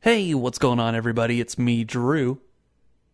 Hey, 0.00 0.32
what's 0.34 0.58
going 0.58 0.78
on, 0.80 0.94
everybody? 0.94 1.40
It's 1.40 1.58
me, 1.58 1.84
Drew, 1.84 2.40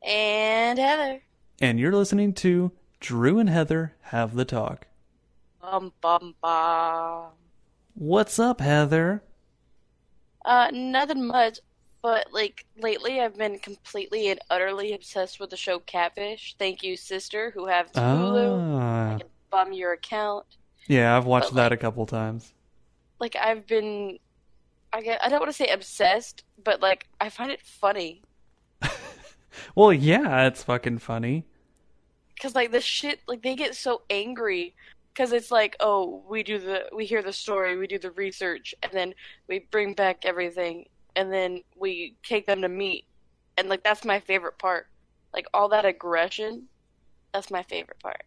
And 0.03 0.79
Heather. 0.79 1.23
and 1.61 1.81
you're 1.81 1.93
listening 1.95 2.35
to 2.35 2.73
Drew 3.01 3.39
and 3.39 3.49
Heather 3.49 3.95
Have 4.03 4.35
the 4.35 4.45
Talk. 4.45 4.87
Bum 5.61 5.93
bum 6.01 6.35
bum. 6.43 7.31
What's 7.95 8.39
up, 8.39 8.61
Heather? 8.61 9.23
Uh, 10.45 10.71
nothing 10.73 11.27
much. 11.27 11.59
But 12.03 12.27
like 12.35 12.67
lately, 12.77 13.19
I've 13.23 13.39
been 13.39 13.59
completely 13.59 14.29
and 14.29 14.39
utterly 14.51 14.93
obsessed 14.93 15.41
with 15.41 15.49
the 15.49 15.57
show 15.57 15.79
Catfish. 15.79 16.55
Thank 16.59 16.83
you, 16.83 16.99
sister, 16.99 17.51
who 17.55 17.65
have 17.67 17.91
Hulu. 17.93 18.79
Ah, 18.79 19.15
I 19.15 19.19
can 19.21 19.29
bum 19.51 19.73
your 19.73 19.93
account. 19.95 20.45
yeah, 20.87 21.17
I've 21.17 21.25
watched 21.25 21.49
But, 21.51 21.55
that 21.57 21.63
like- 21.71 21.73
a 21.73 21.77
couple 21.81 22.05
times. 22.05 22.53
Like 23.21 23.37
I've 23.37 23.67
been, 23.67 24.19
I 24.95 25.01
get, 25.03 25.23
I 25.25 25.29
don't 25.29 25.41
want 25.41 25.51
to 25.51 25.57
say 25.57 25.67
obsessed, 25.73 26.45
but 26.63 26.81
like 26.81 27.09
I 27.21 27.29
find 27.29 27.51
it 27.51 27.61
funny 27.61 28.23
Well, 29.75 29.93
yeah, 29.93 30.47
it's 30.47 30.63
fucking 30.63 30.99
funny. 30.99 31.45
because 32.35 32.55
like 32.55 32.71
the 32.73 32.81
shit, 32.81 33.21
like 33.27 33.43
they 33.43 33.55
get 33.57 33.75
so 33.75 34.03
angry 34.11 34.75
because 35.13 35.33
it's 35.33 35.51
like, 35.51 35.77
oh, 35.81 36.23
we 36.29 36.43
do 36.43 36.59
the, 36.59 36.87
we 36.95 37.05
hear 37.05 37.23
the 37.23 37.33
story, 37.33 37.77
we 37.77 37.87
do 37.87 37.99
the 37.99 38.11
research, 38.13 38.75
and 38.83 38.91
then 38.93 39.15
we 39.49 39.67
bring 39.71 39.95
back 39.95 40.25
everything, 40.25 40.87
and 41.17 41.33
then 41.33 41.63
we 41.77 42.17
take 42.25 42.47
them 42.47 42.63
to 42.63 42.69
meet, 42.69 43.05
and 43.59 43.69
like 43.69 43.83
that's 43.85 44.05
my 44.05 44.21
favorite 44.21 44.59
part. 44.59 44.89
Like 45.33 45.47
all 45.55 45.69
that 45.71 45.85
aggression, 45.85 46.65
that's 47.33 47.51
my 47.51 47.63
favorite 47.65 47.99
part. 48.01 48.23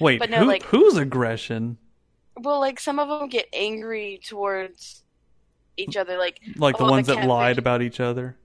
Wait, 0.00 0.18
But 0.18 0.30
no, 0.30 0.40
who, 0.40 0.46
like- 0.46 0.62
whose 0.64 0.96
aggression? 0.96 1.78
Well, 2.36 2.60
like 2.60 2.80
some 2.80 2.98
of 2.98 3.08
them 3.08 3.28
get 3.28 3.46
angry 3.52 4.20
towards 4.24 5.04
each 5.80 5.96
other, 5.96 6.16
like 6.18 6.40
Like 6.56 6.76
the 6.76 6.84
Oh, 6.84 6.86
the 6.86 6.90
ones 6.90 7.06
that 7.08 7.24
lied 7.26 7.58
about 7.58 7.82
each 7.82 8.00
other? 8.00 8.36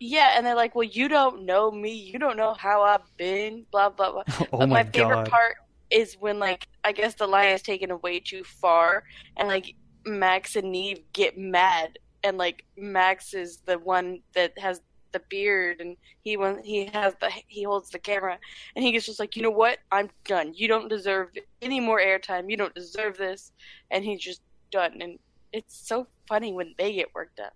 yeah, 0.00 0.34
and 0.36 0.46
they're 0.46 0.54
like, 0.54 0.74
well, 0.74 0.84
you 0.84 1.08
don't 1.08 1.44
know 1.44 1.70
me, 1.70 1.92
you 1.92 2.18
don't 2.18 2.36
know 2.36 2.54
how 2.54 2.82
I've 2.82 3.16
been, 3.16 3.66
blah 3.70 3.90
blah 3.90 4.12
blah. 4.12 4.24
oh 4.52 4.58
but 4.58 4.68
my, 4.68 4.84
my 4.84 4.84
favorite 4.84 5.28
part 5.28 5.56
is 5.90 6.14
when 6.20 6.38
like 6.38 6.68
I 6.84 6.92
guess 6.92 7.14
the 7.14 7.26
lie 7.26 7.46
is 7.46 7.62
taken 7.62 7.90
away 7.90 8.20
too 8.20 8.44
far, 8.44 9.04
and 9.36 9.48
like 9.48 9.74
Max 10.06 10.56
and 10.56 10.72
Nev 10.72 10.98
get 11.12 11.36
mad, 11.38 11.98
and 12.22 12.38
like 12.38 12.64
Max 12.76 13.34
is 13.34 13.58
the 13.66 13.78
one 13.78 14.20
that 14.34 14.56
has 14.58 14.80
the 15.12 15.20
beard, 15.30 15.80
and 15.80 15.96
he 16.22 16.36
when 16.36 16.62
he 16.62 16.86
has 16.92 17.14
the 17.20 17.30
he 17.48 17.62
holds 17.64 17.90
the 17.90 17.98
camera, 17.98 18.38
and 18.76 18.84
he 18.84 18.92
gets 18.92 19.06
just 19.06 19.18
like, 19.20 19.36
you 19.36 19.42
know 19.42 19.50
what, 19.50 19.78
I'm 19.90 20.10
done. 20.24 20.52
You 20.54 20.68
don't 20.68 20.88
deserve 20.88 21.30
any 21.62 21.80
more 21.80 22.00
airtime. 22.00 22.50
You 22.50 22.56
don't 22.56 22.74
deserve 22.74 23.16
this, 23.16 23.52
and 23.90 24.04
he's 24.04 24.20
just 24.20 24.42
done. 24.70 25.00
And 25.00 25.18
it's 25.52 25.76
so 25.76 26.06
funny 26.26 26.52
when 26.52 26.74
they 26.78 26.94
get 26.94 27.14
worked 27.14 27.40
up. 27.40 27.54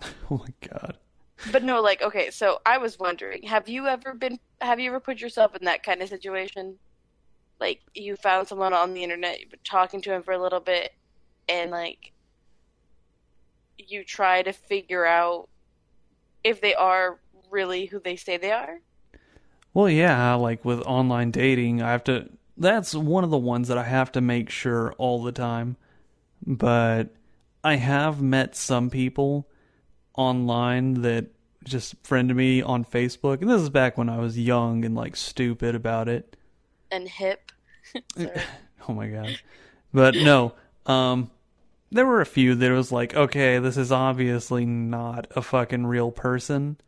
Oh 0.30 0.38
my 0.38 0.68
god. 0.68 0.96
But 1.50 1.62
no, 1.62 1.82
like 1.82 2.00
okay, 2.02 2.30
so 2.30 2.60
I 2.64 2.78
was 2.78 2.98
wondering, 2.98 3.42
have 3.42 3.68
you 3.68 3.86
ever 3.86 4.14
been 4.14 4.38
have 4.60 4.80
you 4.80 4.88
ever 4.88 5.00
put 5.00 5.20
yourself 5.20 5.54
in 5.54 5.64
that 5.66 5.82
kind 5.82 6.00
of 6.00 6.08
situation? 6.08 6.78
Like 7.60 7.80
you 7.94 8.16
found 8.16 8.48
someone 8.48 8.72
on 8.72 8.94
the 8.94 9.02
internet, 9.02 9.40
you've 9.40 9.50
been 9.50 9.60
talking 9.62 10.00
to 10.02 10.12
him 10.12 10.22
for 10.22 10.32
a 10.32 10.42
little 10.42 10.60
bit 10.60 10.92
and 11.48 11.70
like 11.70 12.12
you 13.78 14.04
try 14.04 14.42
to 14.42 14.52
figure 14.52 15.04
out 15.04 15.48
if 16.44 16.60
they 16.60 16.74
are 16.74 17.18
really 17.50 17.86
who 17.86 18.00
they 18.00 18.16
say 18.16 18.36
they 18.36 18.52
are? 18.52 18.80
Well, 19.74 19.88
yeah, 19.88 20.34
like 20.34 20.64
with 20.64 20.80
online 20.82 21.30
dating, 21.30 21.82
I 21.82 21.92
have 21.92 22.04
to. 22.04 22.28
That's 22.56 22.94
one 22.94 23.24
of 23.24 23.30
the 23.30 23.38
ones 23.38 23.68
that 23.68 23.78
I 23.78 23.84
have 23.84 24.12
to 24.12 24.20
make 24.20 24.50
sure 24.50 24.92
all 24.98 25.22
the 25.22 25.32
time. 25.32 25.76
But 26.46 27.14
I 27.62 27.76
have 27.76 28.20
met 28.20 28.56
some 28.56 28.90
people 28.90 29.48
online 30.14 31.02
that 31.02 31.26
just 31.64 31.94
friended 32.02 32.36
me 32.36 32.60
on 32.60 32.84
Facebook, 32.84 33.40
and 33.40 33.50
this 33.50 33.62
is 33.62 33.70
back 33.70 33.96
when 33.96 34.08
I 34.08 34.18
was 34.18 34.38
young 34.38 34.84
and 34.84 34.94
like 34.94 35.16
stupid 35.16 35.74
about 35.74 36.08
it. 36.08 36.36
And 36.90 37.08
hip. 37.08 37.52
Oh 38.88 38.94
my 38.94 39.06
god. 39.06 39.38
But 39.94 40.16
no, 40.16 40.54
um 40.86 41.30
there 41.92 42.06
were 42.06 42.22
a 42.22 42.26
few 42.26 42.54
that 42.54 42.70
was 42.72 42.90
like, 42.90 43.14
okay, 43.14 43.58
this 43.58 43.76
is 43.76 43.92
obviously 43.92 44.64
not 44.64 45.26
a 45.36 45.42
fucking 45.42 45.86
real 45.86 46.10
person. 46.10 46.78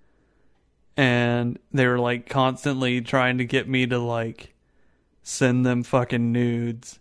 And 0.97 1.59
they 1.72 1.86
were 1.86 1.98
like 1.98 2.28
constantly 2.28 3.00
trying 3.03 3.38
to 3.38 3.44
get 3.44 3.69
me 3.69 3.86
to 3.86 3.98
like 3.98 4.54
send 5.22 5.66
them 5.66 5.82
fucking 5.82 6.32
nudes. 6.32 6.98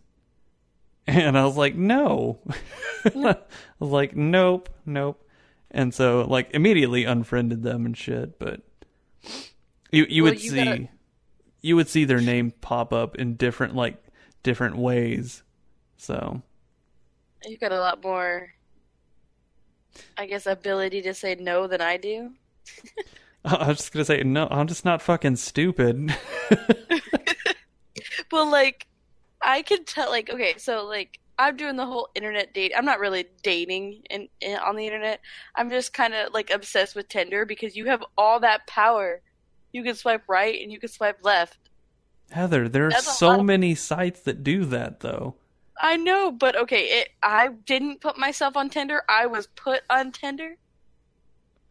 And 1.08 1.38
I 1.38 1.44
was 1.46 1.58
like, 1.58 1.76
no. 1.76 2.40
I 3.06 3.36
was 3.80 3.90
like, 3.90 4.16
nope, 4.16 4.70
nope. 4.86 5.22
And 5.70 5.94
so 5.94 6.22
like 6.22 6.52
immediately 6.54 7.04
unfriended 7.04 7.62
them 7.62 7.86
and 7.86 7.98
shit, 7.98 8.40
but 8.40 8.62
you 9.92 10.06
you 10.08 10.24
Well, 10.24 10.32
would 10.32 10.44
you 10.44 10.50
see 10.52 10.64
gotta- 10.64 10.88
you 11.62 11.76
would 11.76 11.90
see 11.90 12.06
their 12.06 12.22
name 12.22 12.52
pop 12.62 12.94
up 12.94 13.16
in 13.18 13.36
different 13.36 13.76
like 13.76 14.02
different 14.44 14.78
ways. 14.78 15.44
So 15.98 16.42
You 17.46 17.58
got 17.58 17.72
a 17.74 17.80
lot 17.80 18.02
more 18.02 18.54
I 20.18 20.26
guess 20.26 20.46
ability 20.46 21.02
to 21.02 21.14
say 21.14 21.36
no 21.36 21.68
than 21.68 21.82
I 21.82 21.98
do. 21.98 22.32
I 23.46 23.68
was 23.68 23.78
just 23.80 23.92
gonna 23.92 24.06
say 24.06 24.24
no. 24.24 24.48
I'm 24.50 24.68
just 24.68 24.86
not 24.86 25.02
fucking 25.02 25.36
stupid. 25.36 26.16
Well, 28.32 28.50
like, 28.50 28.88
I 29.44 29.62
can 29.62 29.84
tell, 29.86 30.10
like, 30.10 30.30
okay, 30.30 30.56
so, 30.58 30.86
like, 30.86 31.20
I'm 31.38 31.58
doing 31.58 31.76
the 31.76 31.86
whole 31.86 32.10
internet 32.16 32.54
date. 32.54 32.74
I'm 32.78 32.86
not 32.86 33.00
really 33.00 33.26
dating 33.42 34.04
in, 34.10 34.30
in 34.40 34.58
on 34.58 34.76
the 34.76 34.86
internet. 34.86 35.20
I'm 35.56 35.70
just 35.70 35.94
kind 35.94 36.14
of, 36.14 36.34
like, 36.34 36.52
obsessed 36.52 36.96
with 36.96 37.10
Tinder 37.10 37.46
because 37.46 37.76
you 37.76 37.86
have 37.88 38.04
all 38.18 38.40
that 38.42 38.66
power. 38.68 39.22
You 39.72 39.84
can 39.84 39.96
swipe 39.96 40.24
right 40.28 40.62
and 40.62 40.72
you 40.72 40.80
can 40.80 40.90
swipe 40.90 41.20
left. 41.24 41.58
Heather, 42.32 42.70
there 42.70 42.88
are 42.88 42.92
That's 42.92 43.18
so 43.18 43.40
of- 43.40 43.46
many 43.46 43.76
sites 43.76 44.22
that 44.22 44.44
do 44.44 44.66
that 44.66 45.02
though. 45.02 45.36
I 45.82 45.98
know, 45.98 46.32
but 46.32 46.56
okay, 46.56 46.84
it. 47.02 47.10
I 47.22 47.50
didn't 47.66 48.00
put 48.00 48.18
myself 48.18 48.56
on 48.56 48.70
Tinder. 48.70 49.04
I 49.10 49.26
was 49.26 49.48
put 49.48 49.82
on 49.90 50.12
Tinder 50.12 50.56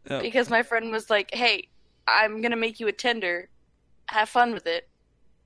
Oh, 0.09 0.19
because 0.21 0.49
my 0.49 0.61
friend 0.61 0.91
was 0.91 1.09
like, 1.09 1.33
"Hey, 1.33 1.69
I'm 2.07 2.41
gonna 2.41 2.57
make 2.57 2.79
you 2.79 2.87
a 2.87 2.91
Tinder. 2.91 3.49
Have 4.09 4.29
fun 4.29 4.53
with 4.53 4.67
it. 4.67 4.89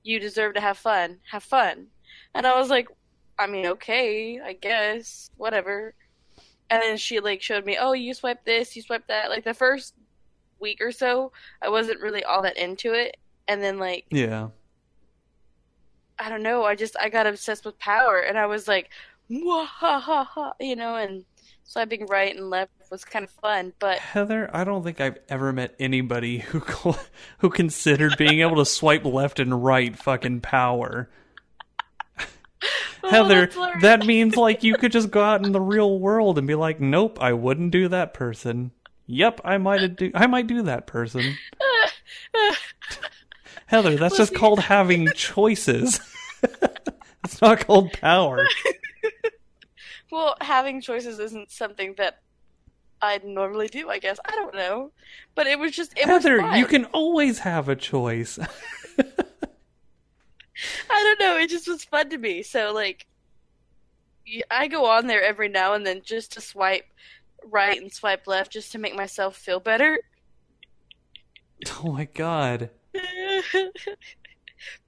You 0.02 0.18
deserve 0.20 0.54
to 0.54 0.60
have 0.60 0.76
fun. 0.76 1.18
Have 1.30 1.44
fun." 1.44 1.86
And 2.34 2.46
I 2.46 2.58
was 2.58 2.70
like, 2.70 2.88
"I 3.38 3.46
mean, 3.46 3.66
okay, 3.66 4.40
I 4.40 4.52
guess, 4.54 5.30
whatever." 5.36 5.94
And 6.70 6.82
then 6.82 6.96
she 6.96 7.20
like 7.20 7.42
showed 7.42 7.64
me, 7.64 7.76
"Oh, 7.80 7.92
you 7.92 8.14
swipe 8.14 8.44
this, 8.44 8.76
you 8.76 8.82
swipe 8.82 9.06
that." 9.08 9.30
Like 9.30 9.44
the 9.44 9.54
first 9.54 9.94
week 10.60 10.80
or 10.80 10.92
so, 10.92 11.32
I 11.62 11.68
wasn't 11.68 12.00
really 12.00 12.24
all 12.24 12.42
that 12.42 12.56
into 12.56 12.92
it, 12.92 13.16
and 13.46 13.62
then 13.62 13.78
like 13.78 14.06
yeah. 14.10 14.48
I 16.20 16.28
don't 16.28 16.42
know, 16.42 16.64
I 16.64 16.74
just 16.74 16.96
I 16.98 17.08
got 17.10 17.26
obsessed 17.26 17.64
with 17.64 17.78
power, 17.78 18.18
and 18.18 18.38
I 18.38 18.46
was 18.46 18.66
like, 18.68 18.90
"Mwah, 19.30 19.66
ha 19.66 20.00
ha 20.00 20.24
ha," 20.24 20.52
you 20.60 20.76
know, 20.76 20.96
and 20.96 21.24
swiping 21.64 22.06
right 22.06 22.34
and 22.34 22.50
left 22.50 22.72
was 22.90 23.04
kind 23.04 23.24
of 23.24 23.30
fun, 23.30 23.72
but 23.78 23.98
Heather, 23.98 24.50
I 24.52 24.64
don't 24.64 24.82
think 24.82 25.00
I've 25.00 25.18
ever 25.28 25.52
met 25.52 25.74
anybody 25.78 26.38
who 26.38 26.60
who 27.38 27.50
considered 27.50 28.16
being 28.16 28.40
able 28.40 28.56
to 28.56 28.64
swipe 28.64 29.04
left 29.04 29.38
and 29.38 29.62
right 29.64 29.96
fucking 29.96 30.40
power. 30.40 31.10
Oh, 33.04 33.10
Heather, 33.10 33.50
that 33.80 34.06
means 34.06 34.36
like 34.36 34.62
you 34.62 34.74
could 34.78 34.92
just 34.92 35.10
go 35.10 35.22
out 35.22 35.44
in 35.44 35.52
the 35.52 35.60
real 35.60 35.98
world 35.98 36.38
and 36.38 36.46
be 36.46 36.54
like, 36.54 36.80
"Nope, 36.80 37.18
I 37.20 37.32
wouldn't 37.32 37.70
do 37.70 37.88
that 37.88 38.14
person." 38.14 38.72
Yep, 39.06 39.40
I 39.44 39.58
might 39.58 39.96
do. 39.96 40.10
I 40.14 40.26
might 40.26 40.46
do 40.46 40.62
that 40.62 40.86
person. 40.86 41.36
Heather, 43.66 43.96
that's 43.96 44.16
just 44.16 44.34
called 44.34 44.60
having 44.60 45.08
choices. 45.14 46.00
it's 47.24 47.40
not 47.40 47.66
called 47.66 47.92
power. 47.92 48.46
Well, 50.10 50.36
having 50.40 50.80
choices 50.80 51.18
isn't 51.18 51.50
something 51.50 51.94
that 51.98 52.20
I'd 53.02 53.24
normally 53.24 53.68
do, 53.68 53.90
I 53.90 53.98
guess. 53.98 54.18
I 54.24 54.32
don't 54.32 54.54
know. 54.54 54.92
But 55.34 55.46
it 55.46 55.58
was 55.58 55.72
just, 55.72 55.96
it 55.98 56.06
Heather, 56.06 56.42
was 56.42 56.58
you 56.58 56.66
can 56.66 56.86
always 56.86 57.40
have 57.40 57.68
a 57.68 57.76
choice. 57.76 58.38
I 60.90 61.02
don't 61.02 61.20
know, 61.20 61.36
it 61.38 61.50
just 61.50 61.68
was 61.68 61.84
fun 61.84 62.10
to 62.10 62.18
me. 62.18 62.42
So, 62.42 62.72
like, 62.72 63.06
I 64.50 64.68
go 64.68 64.86
on 64.86 65.06
there 65.06 65.22
every 65.22 65.48
now 65.48 65.74
and 65.74 65.86
then 65.86 66.02
just 66.04 66.32
to 66.32 66.40
swipe 66.40 66.86
right 67.44 67.80
and 67.80 67.92
swipe 67.92 68.26
left 68.26 68.52
just 68.52 68.72
to 68.72 68.78
make 68.78 68.94
myself 68.94 69.36
feel 69.36 69.60
better. 69.60 70.00
oh 71.84 71.92
my 71.92 72.04
god. 72.06 72.70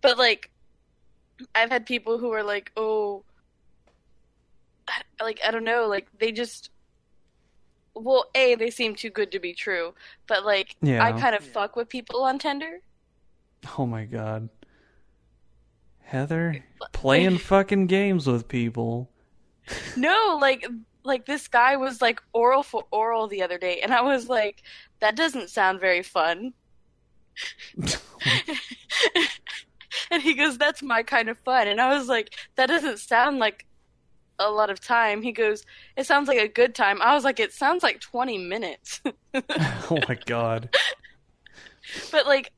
but, 0.00 0.18
like, 0.18 0.50
I've 1.54 1.70
had 1.70 1.86
people 1.86 2.18
who 2.18 2.32
are 2.32 2.42
like, 2.42 2.72
oh, 2.76 3.24
like, 5.20 5.40
I 5.46 5.50
don't 5.50 5.64
know, 5.64 5.86
like, 5.86 6.08
they 6.18 6.32
just. 6.32 6.70
Well, 7.94 8.30
A, 8.34 8.54
they 8.54 8.70
seem 8.70 8.94
too 8.94 9.10
good 9.10 9.32
to 9.32 9.40
be 9.40 9.52
true, 9.52 9.94
but 10.28 10.44
like, 10.46 10.76
Yeah. 10.80 11.04
I 11.04 11.10
kind 11.12 11.34
of 11.34 11.42
fuck 11.44 11.74
with 11.74 11.88
people 11.88 12.22
on 12.22 12.38
Tinder. 12.38 12.80
Oh 13.76 13.84
my 13.84 14.04
god. 14.04 14.48
Heather, 16.10 16.64
playing 16.92 17.38
fucking 17.50 17.86
games 17.86 18.26
with 18.26 18.48
people. 18.48 19.08
No, 19.96 20.36
like 20.40 20.66
like 21.04 21.24
this 21.24 21.46
guy 21.46 21.76
was 21.76 22.02
like 22.02 22.20
oral 22.32 22.64
for 22.64 22.82
oral 22.90 23.28
the 23.28 23.42
other 23.42 23.58
day, 23.58 23.80
and 23.80 23.94
I 23.94 24.02
was 24.02 24.28
like, 24.28 24.64
that 24.98 25.14
doesn't 25.14 25.50
sound 25.50 25.78
very 25.78 26.02
fun. 26.02 26.52
and 30.10 30.20
he 30.20 30.34
goes, 30.34 30.58
that's 30.58 30.82
my 30.82 31.04
kind 31.04 31.28
of 31.28 31.38
fun, 31.38 31.68
and 31.68 31.80
I 31.80 31.96
was 31.96 32.08
like, 32.08 32.34
that 32.56 32.66
doesn't 32.66 32.98
sound 32.98 33.38
like 33.38 33.66
a 34.40 34.50
lot 34.50 34.68
of 34.68 34.80
time. 34.80 35.22
He 35.22 35.30
goes, 35.30 35.64
it 35.96 36.06
sounds 36.06 36.26
like 36.26 36.40
a 36.40 36.48
good 36.48 36.74
time. 36.74 37.00
I 37.02 37.14
was 37.14 37.22
like, 37.22 37.38
it 37.38 37.52
sounds 37.52 37.84
like 37.84 38.00
twenty 38.00 38.36
minutes. 38.36 39.00
oh 39.34 39.98
my 40.08 40.18
god. 40.26 40.76
But 42.10 42.26
like, 42.26 42.50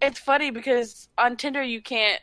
it's 0.00 0.18
funny 0.18 0.50
because 0.50 1.10
on 1.18 1.36
Tinder 1.36 1.62
you 1.62 1.82
can't 1.82 2.22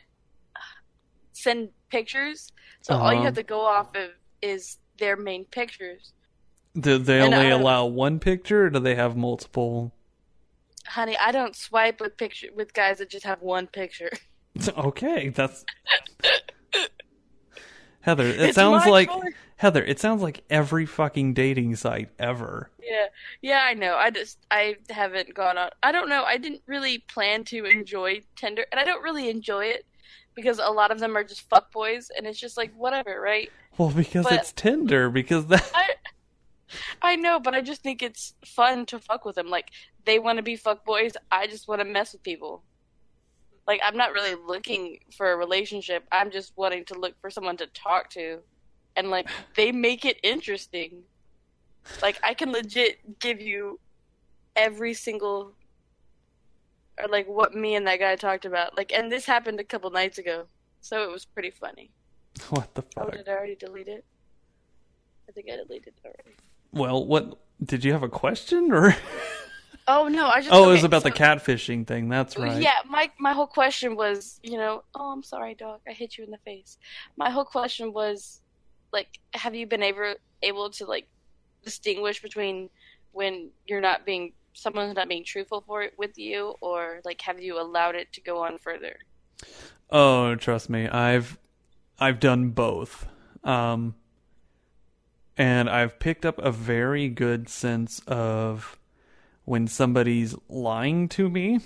send 1.38 1.70
pictures, 1.90 2.52
so 2.82 2.94
all 2.94 3.10
you 3.12 3.18
Uh-huh. 3.18 3.24
have 3.26 3.34
to 3.34 3.42
go 3.42 3.60
off 3.60 3.94
of 3.96 4.10
is 4.42 4.78
their 4.98 5.16
main 5.16 5.44
pictures. 5.46 6.12
Do 6.78 6.98
they 6.98 7.20
And 7.20 7.32
only 7.34 7.46
I- 7.46 7.50
allow 7.50 7.86
one 7.86 8.18
picture 8.20 8.64
or 8.66 8.70
do 8.70 8.78
they 8.78 8.94
have 8.94 9.16
multiple? 9.16 9.92
Honey, 10.86 11.16
I 11.18 11.32
don't 11.32 11.54
swipe 11.56 12.00
with 12.00 12.16
picture 12.16 12.48
with 12.54 12.72
guys 12.72 12.98
that 12.98 13.10
just 13.10 13.24
have 13.26 13.42
one 13.42 13.66
picture. 13.66 14.10
Okay, 14.76 15.28
that's 15.28 15.64
Heather, 18.00 18.26
it 18.26 18.40
It's 18.40 18.54
sounds 18.54 18.86
like. 18.86 19.10
Heather, 19.56 19.84
it 19.84 19.98
sounds 19.98 20.22
like 20.22 20.42
every 20.50 20.86
fucking 20.86 21.34
dating 21.34 21.74
site 21.76 22.10
ever. 22.18 22.70
Yeah, 22.82 23.06
yeah, 23.42 23.60
I 23.64 23.74
know. 23.74 23.96
I 23.96 24.10
just 24.10 24.38
I 24.50 24.76
haven't 24.88 25.34
gone 25.34 25.58
on. 25.58 25.70
I 25.82 25.90
don't 25.92 26.08
know. 26.08 26.22
I 26.24 26.36
didn't 26.38 26.62
really 26.66 26.98
plan 26.98 27.44
to 27.46 27.64
enjoy 27.66 28.22
Tinder, 28.36 28.64
and 28.72 28.80
I 28.80 28.84
don't 28.84 29.02
really 29.02 29.28
enjoy 29.28 29.66
it 29.66 29.84
because 30.38 30.60
a 30.62 30.70
lot 30.70 30.92
of 30.92 31.00
them 31.00 31.16
are 31.16 31.24
just 31.24 31.48
fuckboys, 31.50 32.10
and 32.16 32.26
it's 32.26 32.38
just 32.38 32.56
like 32.56 32.72
whatever, 32.76 33.20
right? 33.20 33.50
Well, 33.76 33.90
because 33.90 34.24
But- 34.24 34.34
it's 34.34 34.52
Tinder, 34.52 35.10
because 35.10 35.46
that 35.46 35.68
I 35.74 35.94
I 37.02 37.16
know, 37.16 37.40
but 37.40 37.54
I 37.54 37.60
just 37.60 37.82
think 37.82 38.02
it's 38.02 38.34
fun 38.44 38.86
to 38.86 38.98
fuck 39.00 39.24
with 39.24 39.34
them. 39.34 39.48
Like 39.48 39.70
they 40.04 40.18
want 40.18 40.36
to 40.36 40.42
be 40.42 40.56
fuckboys, 40.56 41.14
I 41.32 41.46
just 41.48 41.66
want 41.66 41.80
to 41.80 41.84
mess 41.84 42.12
with 42.12 42.22
people. 42.22 42.62
Like 43.66 43.80
I'm 43.84 43.96
not 43.96 44.12
really 44.12 44.34
looking 44.46 45.00
for 45.16 45.32
a 45.32 45.36
relationship. 45.36 46.04
I'm 46.12 46.30
just 46.30 46.52
wanting 46.56 46.84
to 46.86 46.94
look 46.98 47.14
for 47.20 47.30
someone 47.30 47.56
to 47.56 47.66
talk 47.68 48.10
to, 48.10 48.38
and 48.96 49.10
like 49.10 49.28
they 49.56 49.72
make 49.72 50.04
it 50.04 50.18
interesting. 50.22 51.02
Like 52.02 52.20
I 52.22 52.34
can 52.34 52.52
legit 52.52 53.18
give 53.18 53.40
you 53.40 53.80
every 54.56 54.94
single 54.94 55.52
or 57.00 57.08
like 57.08 57.26
what 57.26 57.54
me 57.54 57.74
and 57.74 57.86
that 57.86 57.98
guy 57.98 58.16
talked 58.16 58.44
about. 58.44 58.76
Like 58.76 58.92
and 58.92 59.10
this 59.10 59.26
happened 59.26 59.60
a 59.60 59.64
couple 59.64 59.90
nights 59.90 60.18
ago. 60.18 60.46
So 60.80 61.02
it 61.02 61.10
was 61.10 61.24
pretty 61.24 61.50
funny. 61.50 61.90
what 62.50 62.74
the 62.74 62.82
oh, 62.96 63.04
fuck? 63.04 63.08
Oh, 63.12 63.16
did 63.16 63.28
I 63.28 63.32
already 63.32 63.56
delete 63.56 63.88
it? 63.88 64.04
I 65.28 65.32
think 65.32 65.48
I 65.52 65.56
deleted 65.56 65.94
it 65.96 66.04
already. 66.04 66.36
Well, 66.72 67.04
what 67.04 67.38
did 67.62 67.84
you 67.84 67.92
have 67.92 68.02
a 68.02 68.08
question 68.08 68.72
or 68.72 68.96
Oh 69.90 70.06
no, 70.06 70.26
I 70.26 70.40
just 70.40 70.52
Oh, 70.52 70.68
it 70.68 70.72
was 70.72 70.84
about 70.84 71.02
the 71.02 71.10
catfishing 71.10 71.86
thing. 71.86 72.10
That's 72.10 72.36
right. 72.36 72.60
Yeah, 72.60 72.80
my 72.86 73.10
my 73.18 73.32
whole 73.32 73.46
question 73.46 73.96
was, 73.96 74.38
you 74.42 74.58
know, 74.58 74.84
oh, 74.94 75.10
I'm 75.12 75.22
sorry, 75.22 75.54
dog. 75.54 75.80
I 75.88 75.92
hit 75.92 76.18
you 76.18 76.24
in 76.24 76.30
the 76.30 76.38
face. 76.38 76.76
My 77.16 77.30
whole 77.30 77.46
question 77.46 77.94
was, 77.94 78.42
like, 78.92 79.18
have 79.32 79.54
you 79.54 79.66
been 79.66 79.82
able 79.82 80.14
able 80.42 80.68
to 80.70 80.84
like 80.84 81.08
distinguish 81.64 82.20
between 82.20 82.68
when 83.12 83.50
you're 83.66 83.80
not 83.80 84.04
being 84.04 84.34
someone's 84.58 84.94
not 84.96 85.08
being 85.08 85.24
truthful 85.24 85.62
for 85.62 85.82
it 85.82 85.94
with 85.98 86.18
you, 86.18 86.56
or 86.60 87.00
like 87.04 87.20
have 87.22 87.40
you 87.40 87.60
allowed 87.60 87.94
it 87.96 88.12
to 88.14 88.20
go 88.20 88.42
on 88.44 88.58
further? 88.58 88.98
Oh, 89.90 90.34
trust 90.34 90.68
me, 90.70 90.88
I've 90.88 91.38
I've 91.98 92.20
done 92.20 92.50
both. 92.50 93.06
Um 93.44 93.94
and 95.36 95.70
I've 95.70 95.98
picked 95.98 96.26
up 96.26 96.38
a 96.38 96.50
very 96.50 97.08
good 97.08 97.48
sense 97.48 98.00
of 98.06 98.78
when 99.44 99.66
somebody's 99.66 100.34
lying 100.48 101.08
to 101.10 101.28
me 101.30 101.60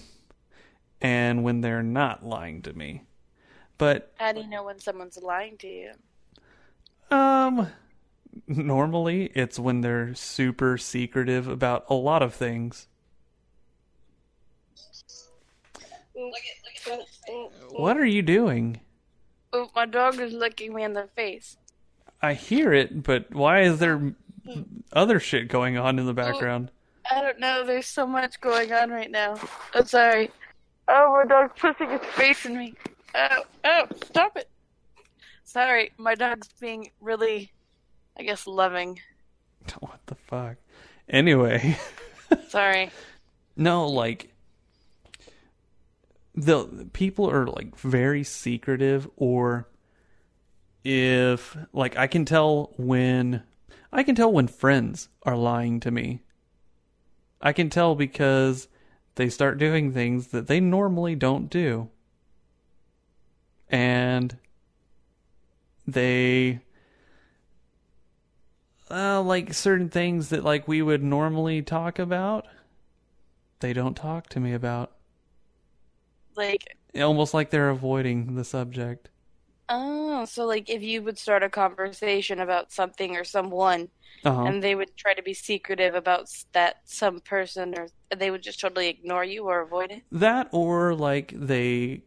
and 1.01 1.43
when 1.45 1.61
they're 1.61 1.83
not 1.83 2.25
lying 2.25 2.63
to 2.63 2.73
me. 2.73 3.03
But 3.79 4.13
How 4.15 4.33
do 4.33 4.41
you 4.41 4.47
know 4.49 4.65
when 4.65 4.79
someone's 4.79 5.19
lying 5.19 5.59
to 5.59 5.69
you? 5.69 5.93
um 7.11 7.69
normally 8.47 9.31
it's 9.35 9.59
when 9.59 9.81
they're 9.81 10.15
super 10.15 10.79
secretive 10.79 11.49
about 11.49 11.85
a 11.89 11.95
lot 11.95 12.23
of 12.23 12.35
things. 12.35 12.89
What 17.71 17.97
are 17.97 18.07
you 18.07 18.23
doing? 18.23 18.81
Oh, 19.53 19.71
my 19.75 19.87
dog 19.87 20.19
is 20.19 20.33
licking 20.33 20.75
me 20.75 20.83
in 20.83 20.93
the 20.93 21.09
face. 21.15 21.57
I 22.21 22.35
hear 22.35 22.73
it, 22.73 23.03
but 23.03 23.35
why 23.35 23.63
is 23.63 23.79
there 23.79 24.15
other 24.93 25.21
shit 25.21 25.49
going 25.49 25.77
on 25.77 25.99
in 25.99 26.07
the 26.07 26.13
oh, 26.13 26.15
background? 26.15 26.71
I 27.11 27.21
don't 27.21 27.41
know. 27.41 27.65
There's 27.65 27.87
so 27.87 28.07
much 28.07 28.41
going 28.41 28.73
on 28.73 28.91
right 28.91 29.11
now. 29.11 29.37
I'm 29.75 29.87
sorry. 29.87 30.31
Oh, 30.89 31.13
my 31.13 31.29
dog's 31.29 31.59
putting 31.59 31.91
his 31.91 32.01
face 32.13 32.45
in 32.45 32.57
me. 32.57 32.75
Oh, 33.15 33.43
oh, 33.65 33.87
stop 34.05 34.37
it. 34.37 34.49
Sorry, 35.45 35.93
my 35.99 36.15
dog's 36.15 36.49
being 36.61 36.91
really, 37.01 37.53
I 38.17 38.23
guess, 38.23 38.47
loving. 38.47 39.01
What 39.81 40.01
the 40.07 40.17
fuck? 40.17 40.57
Anyway, 41.09 41.79
Sorry. 42.49 42.91
no, 43.57 43.87
like 43.87 44.33
the 46.35 46.89
people 46.93 47.31
are 47.31 47.47
like 47.47 47.77
very 47.77 48.25
secretive 48.25 49.09
or 49.17 49.69
if 50.85 51.57
like 51.73 51.97
I 51.97 52.07
can 52.07 52.25
tell 52.25 52.73
when 52.77 53.43
I 53.93 54.03
can 54.03 54.15
tell 54.15 54.33
when 54.33 54.49
friends 54.49 55.09
are 55.23 55.37
lying 55.37 55.81
to 55.81 55.91
me. 55.91 56.23
I 57.41 57.53
can 57.53 57.69
tell 57.71 57.95
because 57.95 58.69
they 59.17 59.29
start 59.29 59.59
doing 59.59 59.93
things 59.93 60.29
that 60.29 60.47
they 60.47 60.61
normally 60.61 61.15
don't 61.15 61.51
do. 61.51 61.91
And 63.69 64.37
they 65.87 66.61
uh, 68.93 69.23
like 69.23 69.55
certain 69.55 69.89
things 69.89 70.29
that 70.29 70.45
like 70.45 70.69
we 70.69 70.83
would 70.83 71.03
normally 71.03 71.63
talk 71.63 71.99
about 71.99 72.47
they 73.61 73.73
don't 73.73 73.97
talk 73.97 74.29
to 74.29 74.41
me 74.41 74.53
about 74.53 74.93
Like, 76.37 76.77
almost 76.97 77.35
like 77.35 77.51
they're 77.51 77.71
avoiding 77.71 78.35
the 78.35 78.45
subject 78.45 79.09
oh, 79.69 80.25
so 80.25 80.47
like 80.47 80.69
if 80.69 80.83
you 80.83 81.03
would 81.03 81.19
start 81.19 81.43
a 81.43 81.49
conversation 81.49 82.41
about 82.41 82.73
something 82.73 83.17
or 83.17 83.25
someone, 83.25 83.89
uh-huh. 84.25 84.45
and 84.45 84.63
they 84.63 84.75
would 84.75 84.97
try 84.97 85.15
to 85.15 85.23
be 85.23 85.35
secretive 85.35 85.95
about 85.95 86.29
that 86.53 86.77
some 86.85 87.21
person, 87.21 87.75
or 87.79 87.89
they 88.17 88.31
would 88.31 88.43
just 88.43 88.61
totally 88.61 88.89
ignore 88.89 89.25
you 89.25 89.45
or 89.45 89.61
avoid 89.61 89.91
it. 89.91 90.03
that 90.13 90.49
or 90.53 90.95
like 90.95 91.33
they 91.37 92.03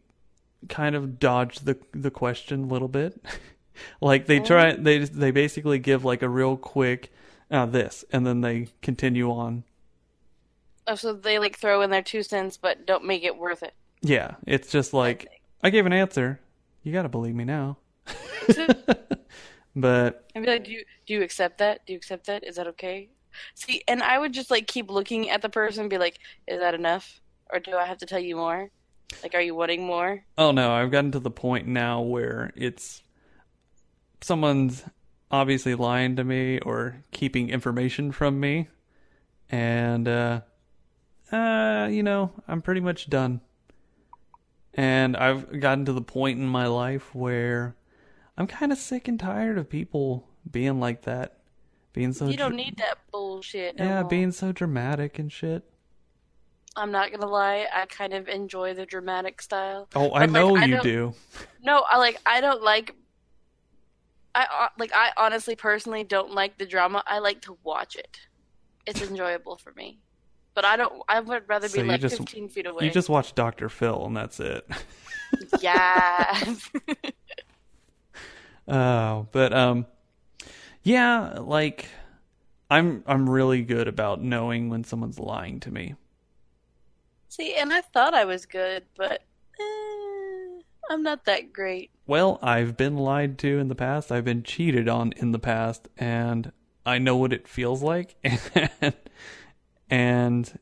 kind 0.70 0.96
of 0.96 1.20
dodge 1.20 1.60
the 1.60 1.78
the 1.94 2.12
question 2.12 2.64
a 2.64 2.68
little 2.68 2.88
bit 2.88 3.22
like 4.02 4.26
they 4.26 4.40
try 4.40 4.74
they 4.76 5.00
they 5.00 5.32
basically 5.32 5.80
give 5.80 6.04
like 6.06 6.22
a 6.22 6.30
real 6.30 6.58
quick 6.58 7.12
uh, 7.52 7.66
this 7.66 8.04
and 8.12 8.26
then 8.26 8.42
they 8.42 8.68
continue 8.82 9.30
on 9.32 9.64
Oh, 10.88 10.96
so 10.96 11.14
they 11.14 11.40
like 11.40 11.58
throw 11.58 11.82
in 11.82 11.90
their 11.90 12.04
two 12.04 12.22
cents, 12.22 12.58
but 12.58 12.86
don't 12.86 13.06
make 13.06 13.24
it 13.24 13.38
worth 13.38 13.64
it. 13.64 13.74
yeah 14.02 14.36
it's 14.46 14.72
just 14.72 14.94
like 14.94 15.28
i 15.64 15.70
gave 15.70 15.86
an 15.86 15.94
answer 15.94 16.40
you 16.84 16.94
gotta 16.94 17.10
believe 17.10 17.34
me 17.36 17.44
now 17.44 17.78
but 19.76 20.30
I'd 20.36 20.42
be 20.44 20.48
like, 20.48 20.64
do 20.66 20.72
you 20.72 20.86
do 21.06 21.14
you 21.16 21.22
accept 21.24 21.58
that? 21.58 21.86
Do 21.86 21.94
you 21.94 21.98
accept 21.98 22.28
that? 22.28 22.44
Is 22.44 22.56
that 22.58 22.68
okay? 22.68 23.10
See, 23.56 23.82
and 23.88 24.02
I 24.04 24.18
would 24.20 24.32
just 24.34 24.52
like 24.52 24.68
keep 24.68 24.90
looking 24.90 25.30
at 25.30 25.42
the 25.42 25.50
person 25.50 25.82
and 25.82 25.90
be 25.90 25.98
like, 25.98 26.20
is 26.48 26.60
that 26.60 26.74
enough? 26.74 27.20
Or 27.52 27.60
do 27.60 27.76
I 27.76 27.86
have 27.86 27.98
to 28.00 28.06
tell 28.06 28.20
you 28.20 28.36
more? 28.36 28.70
Like, 29.24 29.36
are 29.36 29.42
you 29.42 29.56
wanting 29.56 29.86
more? 29.86 30.24
Oh 30.38 30.52
no, 30.52 30.72
I've 30.72 30.92
gotten 30.92 31.12
to 31.14 31.20
the 31.20 31.32
point 31.32 31.68
now 31.68 32.02
where 32.02 32.52
it's 32.56 33.02
someone's 34.26 34.84
obviously 35.30 35.76
lying 35.76 36.16
to 36.16 36.24
me 36.24 36.60
or 36.60 37.04
keeping 37.12 37.50
information 37.50 38.12
from 38.12 38.40
me, 38.40 38.68
and 39.50 40.08
uh, 40.08 40.42
uh, 41.32 41.88
you 41.92 42.02
know, 42.02 42.32
I'm 42.48 42.62
pretty 42.62 42.82
much 42.82 43.10
done. 43.10 43.42
And 44.74 45.16
I've 45.16 45.60
gotten 45.62 45.86
to 45.86 45.94
the 45.94 46.02
point 46.02 46.38
in 46.40 46.48
my 46.48 46.68
life 46.68 47.14
where 47.16 47.76
I'm 48.38 48.48
kind 48.48 48.72
of 48.72 48.78
sick 48.78 49.08
and 49.08 49.20
tired 49.20 49.58
of 49.58 49.70
people 49.70 50.28
being 50.50 50.80
like 50.80 51.04
that, 51.04 51.38
being 51.94 52.12
so 52.12 52.28
you 52.28 52.36
don't 52.36 52.52
dr- 52.52 52.66
need 52.66 52.78
that 52.78 52.98
bullshit. 53.12 53.78
no 53.78 53.86
yeah, 53.86 54.02
more. 54.02 54.10
being 54.10 54.32
so 54.32 54.52
dramatic 54.52 55.18
and 55.20 55.32
shit. 55.32 55.64
I'm 56.76 56.92
not 56.92 57.10
gonna 57.12 57.28
lie, 57.28 57.68
I 57.74 57.86
kind 57.86 58.12
of 58.14 58.28
enjoy 58.28 58.74
the 58.74 58.86
dramatic 58.86 59.42
style. 59.42 59.88
Oh, 59.96 60.12
I 60.12 60.26
But, 60.26 60.32
like, 60.32 60.32
know 60.32 60.58
I 60.58 60.66
you 60.66 60.82
do. 60.82 61.14
No, 61.64 61.86
I 61.90 61.98
like 61.98 62.20
I 62.26 62.42
don't 62.42 62.62
like. 62.64 62.96
I 64.36 64.48
uh, 64.66 64.68
like 64.78 64.92
I 64.94 65.12
honestly 65.18 65.56
personally 65.56 66.04
don't 66.04 66.32
like 66.32 66.58
the 66.58 66.66
drama. 66.66 67.04
I 67.08 67.20
like 67.20 67.42
to 67.44 67.58
watch 67.64 67.96
it. 67.96 68.20
It's 68.86 69.02
enjoyable 69.02 69.56
for 69.58 69.72
me. 69.74 70.00
But 70.54 70.66
I 70.66 70.78
don't. 70.78 71.02
I 71.10 71.20
would 71.22 71.44
rather 71.48 71.68
So 71.70 71.82
be 71.82 71.88
like 71.88 72.02
just- 72.02 72.18
15 72.18 72.50
feet 72.50 72.68
away. 72.68 72.86
You 72.86 72.92
just 72.92 73.10
watch 73.10 73.34
Doctor 73.34 73.70
Phil, 73.70 74.06
and 74.06 74.16
that's 74.16 74.40
it. 74.40 74.68
yeah. 75.62 76.44
Oh, 78.68 79.28
but 79.32 79.54
um, 79.54 79.86
Yeah, 80.84 81.38
like 81.40 81.88
I'm 82.70 83.04
I'm 83.06 83.30
really 83.30 83.62
good 83.62 83.88
about 83.88 84.22
knowing 84.24 84.70
when 84.70 84.84
someone's 84.84 85.20
lying 85.20 85.60
to 85.62 85.72
me. 85.72 85.96
See, 87.30 87.54
and 87.56 87.72
I 87.74 87.82
thought 87.82 88.14
I 88.14 88.26
was 88.26 88.46
good, 88.46 88.86
but 88.98 89.22
eh, 89.60 90.05
I'm 90.90 91.04
not 91.04 91.26
that 91.26 91.52
great. 91.52 91.92
Well, 92.08 92.40
I've 92.42 92.78
been 92.78 92.98
lied 92.98 93.38
to 93.40 93.60
in 93.60 93.68
the 93.68 93.76
past. 93.76 94.12
I've 94.12 94.26
been 94.26 94.44
cheated 94.44 94.88
on 94.88 95.14
in 95.18 95.32
the 95.32 95.40
past, 95.40 95.88
and 95.98 96.52
I 96.86 97.00
know 97.00 97.18
what 97.18 97.34
it 97.34 97.48
feels 97.48 97.82
like. 97.82 98.16
And, 98.82 98.94
and 99.90 100.60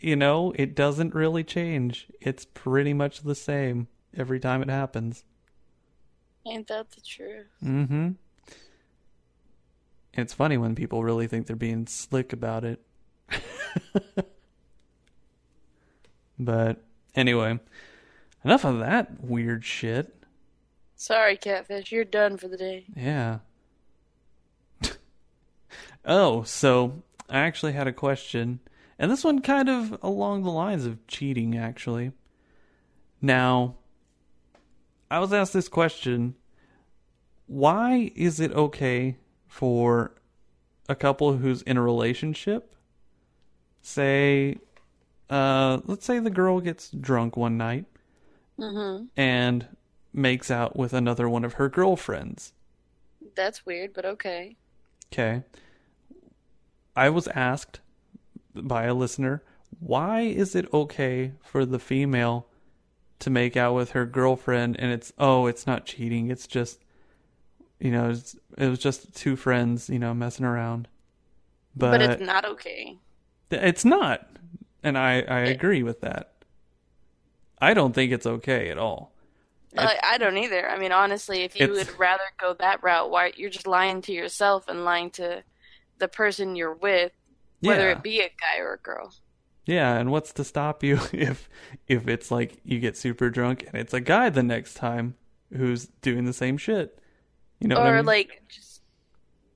you 0.00 0.16
know, 0.16 0.52
it 0.56 0.74
doesn't 0.74 1.14
really 1.14 1.44
change. 1.44 2.08
It's 2.20 2.44
pretty 2.44 2.92
much 2.92 3.22
the 3.22 3.34
same 3.34 3.88
every 4.16 4.40
time 4.40 4.62
it 4.62 4.68
happens. 4.68 5.24
Ain't 6.46 6.68
that 6.68 6.90
the 6.90 7.00
truth? 7.00 7.46
Mm-hmm. 7.62 8.10
It's 10.14 10.32
funny 10.32 10.56
when 10.56 10.74
people 10.74 11.04
really 11.04 11.26
think 11.26 11.46
they're 11.46 11.56
being 11.56 11.86
slick 11.86 12.32
about 12.32 12.64
it. 12.64 12.80
but 16.38 16.82
anyway, 17.14 17.60
enough 18.48 18.64
of 18.64 18.78
that 18.78 19.22
weird 19.22 19.62
shit. 19.62 20.14
Sorry, 20.96 21.36
Catfish, 21.36 21.92
you're 21.92 22.02
done 22.02 22.38
for 22.38 22.48
the 22.48 22.56
day. 22.56 22.86
Yeah. 22.96 23.40
oh, 26.06 26.44
so 26.44 27.02
I 27.28 27.40
actually 27.40 27.72
had 27.72 27.86
a 27.86 27.92
question, 27.92 28.60
and 28.98 29.10
this 29.10 29.22
one 29.22 29.42
kind 29.42 29.68
of 29.68 29.98
along 30.02 30.44
the 30.44 30.50
lines 30.50 30.86
of 30.86 31.06
cheating, 31.06 31.58
actually. 31.58 32.12
Now, 33.20 33.76
I 35.10 35.18
was 35.18 35.34
asked 35.34 35.52
this 35.52 35.68
question 35.68 36.34
why 37.46 38.12
is 38.14 38.40
it 38.40 38.52
okay 38.52 39.16
for 39.46 40.12
a 40.88 40.94
couple 40.94 41.36
who's 41.38 41.62
in 41.62 41.78
a 41.78 41.82
relationship 41.82 42.74
say 43.80 44.56
uh 45.30 45.80
let's 45.86 46.04
say 46.04 46.18
the 46.18 46.28
girl 46.28 46.60
gets 46.60 46.90
drunk 46.90 47.38
one 47.38 47.56
night 47.56 47.86
Mm-hmm. 48.58 49.04
and 49.16 49.68
makes 50.12 50.50
out 50.50 50.76
with 50.76 50.92
another 50.92 51.28
one 51.28 51.44
of 51.44 51.54
her 51.54 51.68
girlfriends 51.68 52.52
That's 53.36 53.64
weird, 53.64 53.92
but 53.92 54.04
okay. 54.04 54.56
okay 55.12 55.42
i 56.96 57.08
was 57.08 57.28
asked 57.28 57.80
by 58.54 58.84
a 58.84 58.94
listener 58.94 59.42
why 59.80 60.20
is 60.22 60.54
it 60.54 60.66
okay 60.72 61.32
for 61.42 61.64
the 61.64 61.78
female 61.78 62.46
to 63.20 63.30
make 63.30 63.56
out 63.56 63.74
with 63.74 63.90
her 63.92 64.06
girlfriend 64.06 64.76
and 64.78 64.92
it's 64.92 65.12
oh 65.18 65.46
it's 65.46 65.66
not 65.66 65.86
cheating 65.86 66.30
it's 66.30 66.46
just 66.46 66.80
you 67.80 67.90
know 67.90 68.10
it's, 68.10 68.36
it 68.56 68.68
was 68.68 68.78
just 68.78 69.14
two 69.14 69.36
friends 69.36 69.88
you 69.88 69.98
know 69.98 70.14
messing 70.14 70.44
around 70.46 70.88
but, 71.76 71.92
But, 71.98 72.02
it's 72.02 72.22
not 72.22 72.44
okay. 72.44 72.96
it's 73.50 73.84
not 73.84 74.28
and 74.82 74.96
i 74.98 75.20
i 75.22 75.40
agree 75.40 75.82
with 75.82 76.00
that 76.00 76.32
i 77.60 77.74
don't 77.74 77.94
think 77.94 78.12
it's 78.12 78.26
okay 78.26 78.68
at 78.70 78.78
all 78.78 79.12
I, 79.76 79.98
I 80.02 80.18
don't 80.18 80.38
either. 80.38 80.66
I 80.68 80.78
mean, 80.78 80.92
honestly, 80.92 81.42
if 81.42 81.54
you 81.54 81.70
would 81.70 81.98
rather 81.98 82.22
go 82.40 82.54
that 82.54 82.82
route, 82.82 83.10
why 83.10 83.32
you're 83.36 83.50
just 83.50 83.66
lying 83.66 84.00
to 84.02 84.12
yourself 84.12 84.66
and 84.66 84.82
lying 84.82 85.10
to 85.12 85.44
the 85.98 86.08
person 86.08 86.56
you're 86.56 86.72
with, 86.72 87.12
whether 87.60 87.88
Yeah. 87.90 87.92
it 87.92 88.02
be 88.02 88.20
a 88.20 88.30
guy 88.40 88.60
or 88.60 88.72
a 88.72 88.78
girl. 88.78 89.12
Yeah, 89.66 89.94
and 89.98 90.10
what's 90.10 90.32
to 90.32 90.42
stop 90.44 90.82
you 90.82 90.98
if 91.12 91.50
if 91.86 92.08
it's 92.08 92.30
like 92.30 92.60
you 92.64 92.80
get 92.80 92.96
super 92.96 93.28
drunk 93.28 93.64
and 93.66 93.74
it's 93.74 93.92
a 93.92 94.00
guy 94.00 94.30
the 94.30 94.42
next 94.42 94.74
time 94.74 95.16
who's 95.54 95.86
doing 96.00 96.24
the 96.24 96.32
same 96.32 96.56
shit? 96.56 96.98
You 97.60 97.68
know 97.68 97.76
or 97.76 97.88
I 97.88 97.96
mean? 97.96 98.06
like, 98.06 98.42
just 98.48 98.80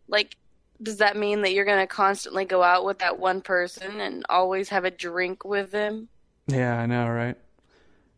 like, 0.09 0.37
does 0.83 0.99
that 0.99 1.17
mean 1.17 1.41
that 1.41 1.55
you're 1.55 1.65
gonna 1.65 1.87
constantly 1.87 2.45
go 2.45 2.63
out 2.63 2.85
with 2.85 2.99
that 2.99 3.19
one 3.19 3.41
person 3.41 3.99
and 3.99 4.27
always 4.29 4.69
have 4.69 4.85
a 4.85 4.91
drink 4.91 5.43
with 5.47 5.71
them? 5.71 6.09
yeah, 6.49 6.79
I 6.79 6.85
know, 6.85 7.09
right? 7.09 7.39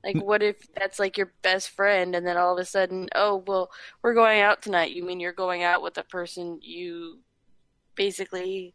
Like, 0.04 0.22
what 0.22 0.42
if 0.42 0.66
that's 0.74 0.98
like 0.98 1.16
your 1.16 1.32
best 1.42 1.70
friend, 1.70 2.14
and 2.14 2.26
then 2.26 2.36
all 2.36 2.52
of 2.52 2.58
a 2.58 2.64
sudden, 2.64 3.08
oh 3.14 3.42
well, 3.46 3.70
we're 4.02 4.14
going 4.14 4.40
out 4.40 4.62
tonight. 4.62 4.90
You 4.90 5.04
mean 5.04 5.18
you're 5.18 5.32
going 5.32 5.62
out 5.62 5.82
with 5.82 5.96
a 5.96 6.02
person 6.04 6.58
you 6.62 7.18
basically, 7.94 8.74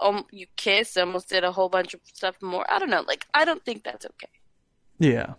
um, 0.00 0.24
you 0.32 0.46
kiss, 0.56 0.96
almost 0.96 1.28
did 1.28 1.44
a 1.44 1.52
whole 1.52 1.68
bunch 1.68 1.94
of 1.94 2.00
stuff 2.04 2.40
more. 2.42 2.66
I 2.68 2.78
don't 2.78 2.90
know. 2.90 3.04
Like, 3.06 3.26
I 3.34 3.44
don't 3.44 3.64
think 3.64 3.84
that's 3.84 4.04
okay. 4.04 4.32
Yeah. 4.98 5.34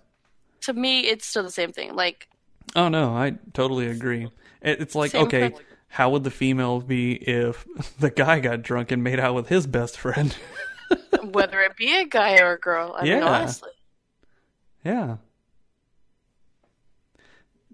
To 0.62 0.74
me, 0.74 1.02
it's 1.02 1.26
still 1.26 1.44
the 1.44 1.52
same 1.52 1.74
thing. 1.74 1.96
Like, 1.96 2.30
Oh 2.76 2.90
no, 2.90 3.16
I 3.16 3.36
totally 3.54 3.88
agree. 3.88 4.30
It's 4.62 4.96
like 4.96 5.14
okay, 5.14 5.50
principle. 5.50 5.76
how 5.90 6.10
would 6.12 6.24
the 6.24 6.32
female 6.32 6.80
be 6.80 7.14
if 7.14 7.66
the 8.00 8.10
guy 8.10 8.40
got 8.40 8.62
drunk 8.62 8.92
and 8.92 9.04
made 9.04 9.20
out 9.20 9.36
with 9.36 9.50
his 9.50 9.68
best 9.68 9.98
friend? 9.98 10.36
whether 11.32 11.60
it 11.62 11.76
be 11.76 11.96
a 11.98 12.06
guy 12.06 12.40
or 12.40 12.54
a 12.54 12.60
girl. 12.60 12.96
I 12.98 13.04
mean, 13.04 13.24
honestly, 13.24 13.72
yeah. 14.84 15.18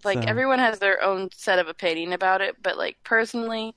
like 0.03 0.23
So- 0.23 0.29
everyone 0.29 0.59
has 0.59 0.79
their 0.79 1.01
own 1.03 1.29
set 1.33 1.59
of 1.59 1.67
opinion 1.67 2.13
about 2.13 2.41
it. 2.41 2.55
But 2.63 2.77
like 2.77 2.97
personally, 3.03 3.75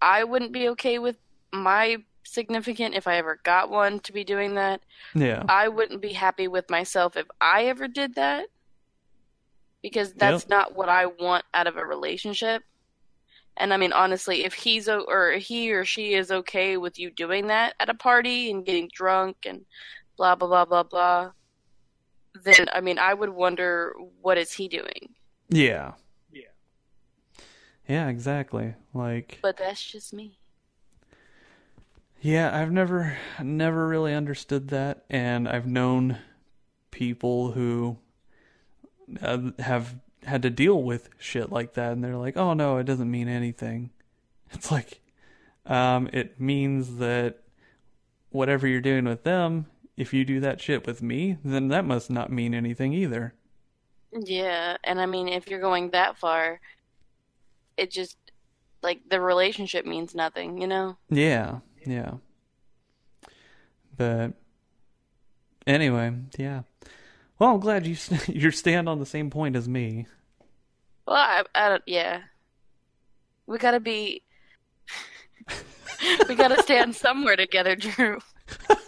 I 0.00 0.24
wouldn't 0.24 0.52
be 0.52 0.68
okay 0.70 0.98
with 0.98 1.16
my 1.52 1.98
significant 2.24 2.94
if 2.94 3.06
I 3.06 3.16
ever 3.16 3.40
got 3.44 3.70
one 3.70 4.00
to 4.00 4.12
be 4.12 4.24
doing 4.24 4.54
that. 4.54 4.82
Yeah. 5.14 5.42
I 5.48 5.68
wouldn't 5.68 6.00
be 6.00 6.12
happy 6.12 6.48
with 6.48 6.68
myself 6.70 7.16
if 7.16 7.26
I 7.40 7.64
ever 7.66 7.88
did 7.88 8.14
that 8.16 8.46
because 9.82 10.12
that's 10.14 10.44
Yep. 10.44 10.50
not 10.50 10.74
what 10.76 10.88
I 10.88 11.06
want 11.06 11.44
out 11.54 11.66
of 11.66 11.76
a 11.76 11.84
relationship. 11.84 12.62
And 13.56 13.72
I 13.72 13.76
mean, 13.78 13.92
honestly, 13.92 14.44
if 14.44 14.52
he's 14.54 14.88
o- 14.88 15.06
or 15.08 15.32
he 15.32 15.72
or 15.72 15.84
she 15.84 16.14
is 16.14 16.30
okay 16.30 16.76
with 16.76 16.98
you 16.98 17.10
doing 17.10 17.46
that 17.46 17.74
at 17.80 17.88
a 17.88 17.94
party 17.94 18.50
and 18.50 18.66
getting 18.66 18.88
drunk 18.92 19.38
and 19.46 19.64
blah 20.16 20.34
blah 20.34 20.46
blah 20.48 20.64
blah 20.64 20.82
blah, 20.82 21.30
then 22.44 22.68
I 22.72 22.80
mean, 22.80 22.98
I 22.98 23.14
would 23.14 23.30
wonder 23.30 23.94
what 24.20 24.38
is 24.38 24.52
he 24.52 24.68
doing. 24.68 25.14
Yeah. 25.48 25.92
Yeah. 26.32 26.42
Yeah, 27.88 28.08
exactly. 28.08 28.74
Like 28.94 29.38
But 29.42 29.56
that's 29.56 29.82
just 29.84 30.12
me. 30.12 30.38
Yeah, 32.20 32.56
I've 32.58 32.72
never 32.72 33.16
never 33.42 33.86
really 33.86 34.14
understood 34.14 34.68
that, 34.68 35.04
and 35.08 35.48
I've 35.48 35.66
known 35.66 36.18
people 36.90 37.52
who 37.52 37.98
uh, 39.20 39.50
have 39.58 39.94
had 40.24 40.42
to 40.42 40.50
deal 40.50 40.82
with 40.82 41.08
shit 41.18 41.52
like 41.52 41.74
that, 41.74 41.92
and 41.92 42.02
they're 42.02 42.16
like, 42.16 42.36
"Oh 42.36 42.54
no, 42.54 42.78
it 42.78 42.84
doesn't 42.84 43.10
mean 43.10 43.28
anything." 43.28 43.90
It's 44.52 44.70
like, 44.70 45.00
um, 45.66 46.08
it 46.12 46.40
means 46.40 46.98
that 46.98 47.40
whatever 48.30 48.66
you're 48.68 48.80
doing 48.80 49.04
with 49.04 49.24
them, 49.24 49.66
if 49.96 50.12
you 50.12 50.24
do 50.24 50.40
that 50.40 50.60
shit 50.60 50.86
with 50.86 51.02
me, 51.02 51.38
then 51.44 51.68
that 51.68 51.84
must 51.84 52.10
not 52.10 52.30
mean 52.30 52.54
anything 52.54 52.92
either. 52.92 53.34
Yeah, 54.12 54.76
and 54.84 55.00
I 55.00 55.06
mean, 55.06 55.28
if 55.28 55.48
you're 55.48 55.60
going 55.60 55.90
that 55.90 56.18
far, 56.18 56.60
it 57.76 57.90
just 57.90 58.16
like 58.82 59.00
the 59.10 59.20
relationship 59.20 59.84
means 59.84 60.14
nothing, 60.14 60.60
you 60.60 60.66
know? 60.66 60.96
Yeah, 61.10 61.60
yeah. 61.84 62.14
But 63.96 64.32
anyway, 65.66 66.14
yeah. 66.38 66.62
Well, 67.38 67.54
I'm 67.54 67.60
glad 67.60 67.86
you 67.86 67.94
st- 67.94 68.28
you 68.36 68.50
stand 68.50 68.88
on 68.88 68.98
the 68.98 69.06
same 69.06 69.30
point 69.30 69.56
as 69.56 69.68
me. 69.68 70.06
Well, 71.06 71.16
I, 71.16 71.44
I 71.54 71.68
don't, 71.70 71.82
yeah. 71.86 72.20
We 73.46 73.58
gotta 73.58 73.80
be. 73.80 74.22
we 76.28 76.34
gotta 76.34 76.62
stand 76.62 76.94
somewhere 76.94 77.36
together, 77.36 77.76
Drew. 77.76 78.18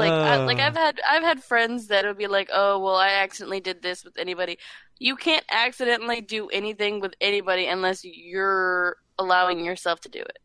like, 0.00 0.12
I, 0.12 0.36
like 0.44 0.58
Uh. 0.58 0.62
I've 0.62 0.76
had, 0.76 1.00
I've 1.08 1.22
had 1.22 1.42
friends 1.42 1.86
that 1.88 2.04
would 2.04 2.18
be 2.18 2.26
like, 2.26 2.50
"Oh, 2.52 2.78
well, 2.78 2.96
I 2.96 3.08
accidentally 3.10 3.60
did 3.60 3.82
this 3.82 4.04
with 4.04 4.16
anybody." 4.18 4.58
You 4.98 5.16
can't 5.16 5.44
accidentally 5.50 6.20
do 6.20 6.48
anything 6.48 7.00
with 7.00 7.14
anybody 7.20 7.66
unless 7.66 8.04
you're 8.04 8.96
allowing 9.18 9.64
yourself 9.64 10.00
to 10.00 10.08
do 10.08 10.20
it. 10.20 10.38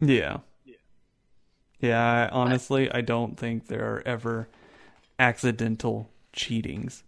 Yeah. 0.00 0.38
Yeah, 1.80 2.02
I, 2.02 2.28
honestly, 2.28 2.90
I 2.92 3.00
don't 3.00 3.38
think 3.38 3.66
there 3.68 3.84
are 3.94 4.02
ever 4.06 4.48
accidental 5.18 6.10
cheatings. 6.34 7.02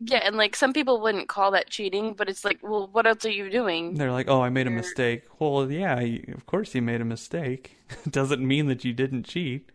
Yeah, 0.00 0.18
and 0.24 0.36
like 0.36 0.56
some 0.56 0.72
people 0.72 1.00
wouldn't 1.00 1.28
call 1.28 1.52
that 1.52 1.70
cheating, 1.70 2.14
but 2.14 2.28
it's 2.28 2.44
like, 2.44 2.58
well, 2.62 2.88
what 2.90 3.06
else 3.06 3.24
are 3.24 3.30
you 3.30 3.48
doing? 3.48 3.94
They're 3.94 4.10
like, 4.12 4.28
"Oh, 4.28 4.42
I 4.42 4.50
made 4.50 4.66
a 4.66 4.70
You're- 4.70 4.80
mistake." 4.82 5.22
Well, 5.38 5.70
yeah, 5.70 6.00
you- 6.00 6.32
of 6.34 6.46
course 6.46 6.74
you 6.74 6.82
made 6.82 7.00
a 7.00 7.04
mistake. 7.04 7.76
Doesn't 8.10 8.46
mean 8.46 8.66
that 8.66 8.84
you 8.84 8.92
didn't 8.92 9.22
cheat. 9.24 9.70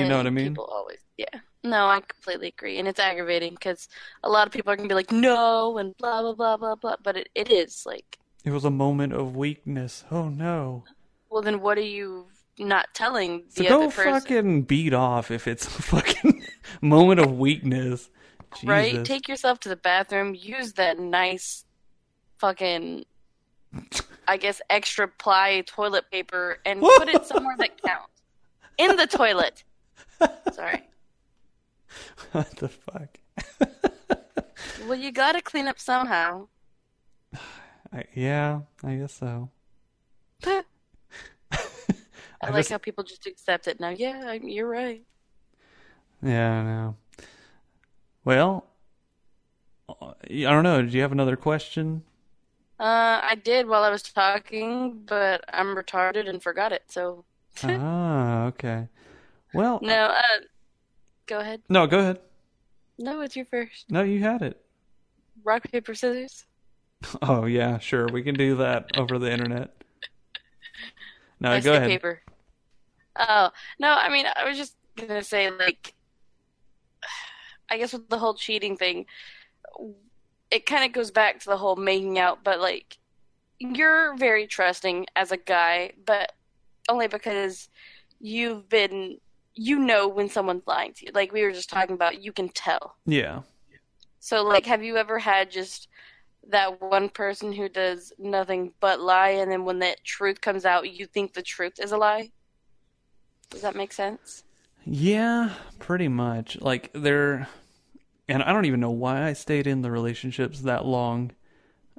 You 0.00 0.08
know 0.08 0.16
what 0.16 0.26
I 0.26 0.30
mean? 0.30 0.50
People 0.50 0.64
always, 0.64 0.98
yeah. 1.16 1.26
No, 1.62 1.86
I 1.86 2.00
completely 2.00 2.48
agree, 2.48 2.78
and 2.78 2.86
it's 2.86 3.00
aggravating 3.00 3.54
because 3.54 3.88
a 4.22 4.28
lot 4.28 4.46
of 4.46 4.52
people 4.52 4.70
are 4.70 4.76
gonna 4.76 4.88
be 4.88 4.94
like, 4.94 5.10
no, 5.10 5.78
and 5.78 5.96
blah 5.96 6.20
blah 6.20 6.34
blah 6.34 6.56
blah 6.56 6.74
blah. 6.74 6.96
But 7.02 7.16
it, 7.16 7.28
it 7.34 7.50
is 7.50 7.84
like, 7.86 8.18
It 8.44 8.50
was 8.50 8.64
a 8.64 8.70
moment 8.70 9.14
of 9.14 9.34
weakness. 9.34 10.04
Oh 10.10 10.28
no. 10.28 10.84
well, 11.30 11.40
then 11.42 11.60
what 11.60 11.78
are 11.78 11.80
you 11.80 12.26
not 12.58 12.86
telling 12.94 13.44
So 13.48 13.62
the 13.62 13.68
go 13.70 13.76
other 13.84 13.90
person? 13.90 14.12
Go 14.12 14.20
fucking 14.20 14.62
beat 14.62 14.92
off 14.92 15.30
if 15.30 15.48
it's 15.48 15.66
a 15.66 15.82
fucking 15.82 16.44
moment 16.82 17.20
of 17.20 17.38
weakness. 17.38 18.10
Jesus. 18.56 18.68
Right? 18.68 19.04
Take 19.04 19.26
yourself 19.26 19.58
to 19.60 19.68
the 19.68 19.76
bathroom. 19.76 20.34
Use 20.34 20.74
that 20.74 20.98
nice 20.98 21.64
fucking, 22.38 23.04
I 24.28 24.36
guess, 24.36 24.60
extra 24.70 25.08
ply 25.08 25.64
toilet 25.66 26.04
paper 26.12 26.58
and 26.64 26.80
put 26.80 27.08
it 27.08 27.24
somewhere 27.32 27.56
that 27.58 27.80
counts. 27.82 28.10
In 28.78 28.96
the 28.96 29.06
toilet. 29.06 29.64
Sorry. 30.52 30.82
what 32.32 32.50
the 32.56 32.68
fuck? 32.68 33.18
Well, 34.86 34.98
you 34.98 35.12
gotta 35.12 35.40
clean 35.40 35.66
up 35.66 35.78
somehow. 35.78 36.48
I, 37.92 38.04
yeah, 38.14 38.60
I 38.82 38.96
guess 38.96 39.14
so. 39.14 39.48
I, 40.44 40.62
I 41.50 42.50
like 42.50 42.56
just- 42.56 42.70
how 42.70 42.78
people 42.78 43.02
just 43.04 43.26
accept 43.26 43.66
it 43.66 43.80
now. 43.80 43.90
Yeah, 43.90 44.32
you're 44.32 44.68
right. 44.68 45.02
Yeah, 46.22 46.52
I 46.52 46.62
know. 46.64 46.96
Well, 48.24 48.66
uh, 49.88 50.12
I 50.28 50.42
don't 50.42 50.64
know. 50.64 50.82
Did 50.82 50.92
you 50.92 51.00
have 51.02 51.12
another 51.12 51.36
question? 51.36 52.02
Uh, 52.78 53.20
I 53.22 53.36
did 53.42 53.66
while 53.68 53.84
I 53.84 53.90
was 53.90 54.02
talking, 54.02 55.02
but 55.06 55.44
I'm 55.48 55.74
retarded 55.76 56.28
and 56.28 56.42
forgot 56.42 56.72
it. 56.72 56.82
So 56.88 57.24
ah, 57.62 58.44
okay. 58.46 58.88
Well, 59.54 59.78
no. 59.82 60.06
Uh, 60.06 60.40
go 61.26 61.40
ahead. 61.40 61.62
no, 61.68 61.86
go 61.86 61.98
ahead. 61.98 62.20
No, 62.98 63.20
it's 63.22 63.36
your 63.36 63.44
first. 63.46 63.90
No, 63.90 64.02
you 64.02 64.20
had 64.20 64.42
it. 64.42 64.60
Rock 65.42 65.70
paper 65.70 65.94
scissors. 65.94 66.44
Oh 67.20 67.44
yeah, 67.44 67.78
sure. 67.78 68.06
We 68.08 68.22
can 68.22 68.34
do 68.34 68.56
that 68.56 68.96
over 68.96 69.18
the 69.18 69.30
internet. 69.30 69.76
No, 71.38 71.50
I 71.50 71.60
go 71.60 71.74
ahead. 71.74 71.90
paper. 71.90 72.22
Oh 73.16 73.50
no, 73.78 73.92
I 73.92 74.08
mean 74.08 74.24
I 74.34 74.48
was 74.48 74.56
just 74.56 74.74
gonna 74.96 75.22
say 75.22 75.50
like, 75.50 75.92
I 77.70 77.76
guess 77.76 77.92
with 77.92 78.08
the 78.08 78.18
whole 78.18 78.32
cheating 78.34 78.78
thing, 78.78 79.04
it 80.50 80.64
kind 80.64 80.84
of 80.84 80.92
goes 80.92 81.10
back 81.10 81.40
to 81.40 81.46
the 81.46 81.56
whole 81.58 81.76
making 81.76 82.18
out. 82.18 82.42
But 82.42 82.60
like, 82.60 82.96
you're 83.58 84.16
very 84.16 84.46
trusting 84.46 85.06
as 85.14 85.30
a 85.30 85.36
guy, 85.36 85.92
but 86.06 86.32
only 86.88 87.08
because 87.08 87.68
you've 88.20 88.68
been, 88.68 89.18
you 89.54 89.78
know, 89.78 90.08
when 90.08 90.28
someone's 90.28 90.66
lying 90.66 90.92
to 90.94 91.06
you. 91.06 91.12
Like 91.14 91.32
we 91.32 91.42
were 91.42 91.52
just 91.52 91.70
talking 91.70 91.94
about, 91.94 92.22
you 92.22 92.32
can 92.32 92.48
tell. 92.48 92.96
Yeah. 93.06 93.40
So 94.20 94.42
like, 94.42 94.66
have 94.66 94.82
you 94.82 94.96
ever 94.96 95.18
had 95.18 95.50
just 95.50 95.88
that 96.48 96.80
one 96.80 97.08
person 97.08 97.52
who 97.52 97.68
does 97.68 98.12
nothing 98.18 98.72
but 98.80 99.00
lie, 99.00 99.30
and 99.30 99.50
then 99.50 99.64
when 99.64 99.78
that 99.80 100.02
truth 100.04 100.40
comes 100.40 100.64
out, 100.64 100.90
you 100.90 101.06
think 101.06 101.32
the 101.32 101.42
truth 101.42 101.74
is 101.78 101.92
a 101.92 101.96
lie? 101.96 102.30
Does 103.50 103.62
that 103.62 103.76
make 103.76 103.92
sense? 103.92 104.44
Yeah, 104.84 105.54
pretty 105.78 106.08
much. 106.08 106.60
Like 106.60 106.90
they're 106.92 107.48
and 108.28 108.42
I 108.42 108.52
don't 108.52 108.64
even 108.64 108.80
know 108.80 108.90
why 108.90 109.26
I 109.26 109.32
stayed 109.32 109.66
in 109.66 109.82
the 109.82 109.90
relationships 109.90 110.60
that 110.62 110.84
long. 110.84 111.32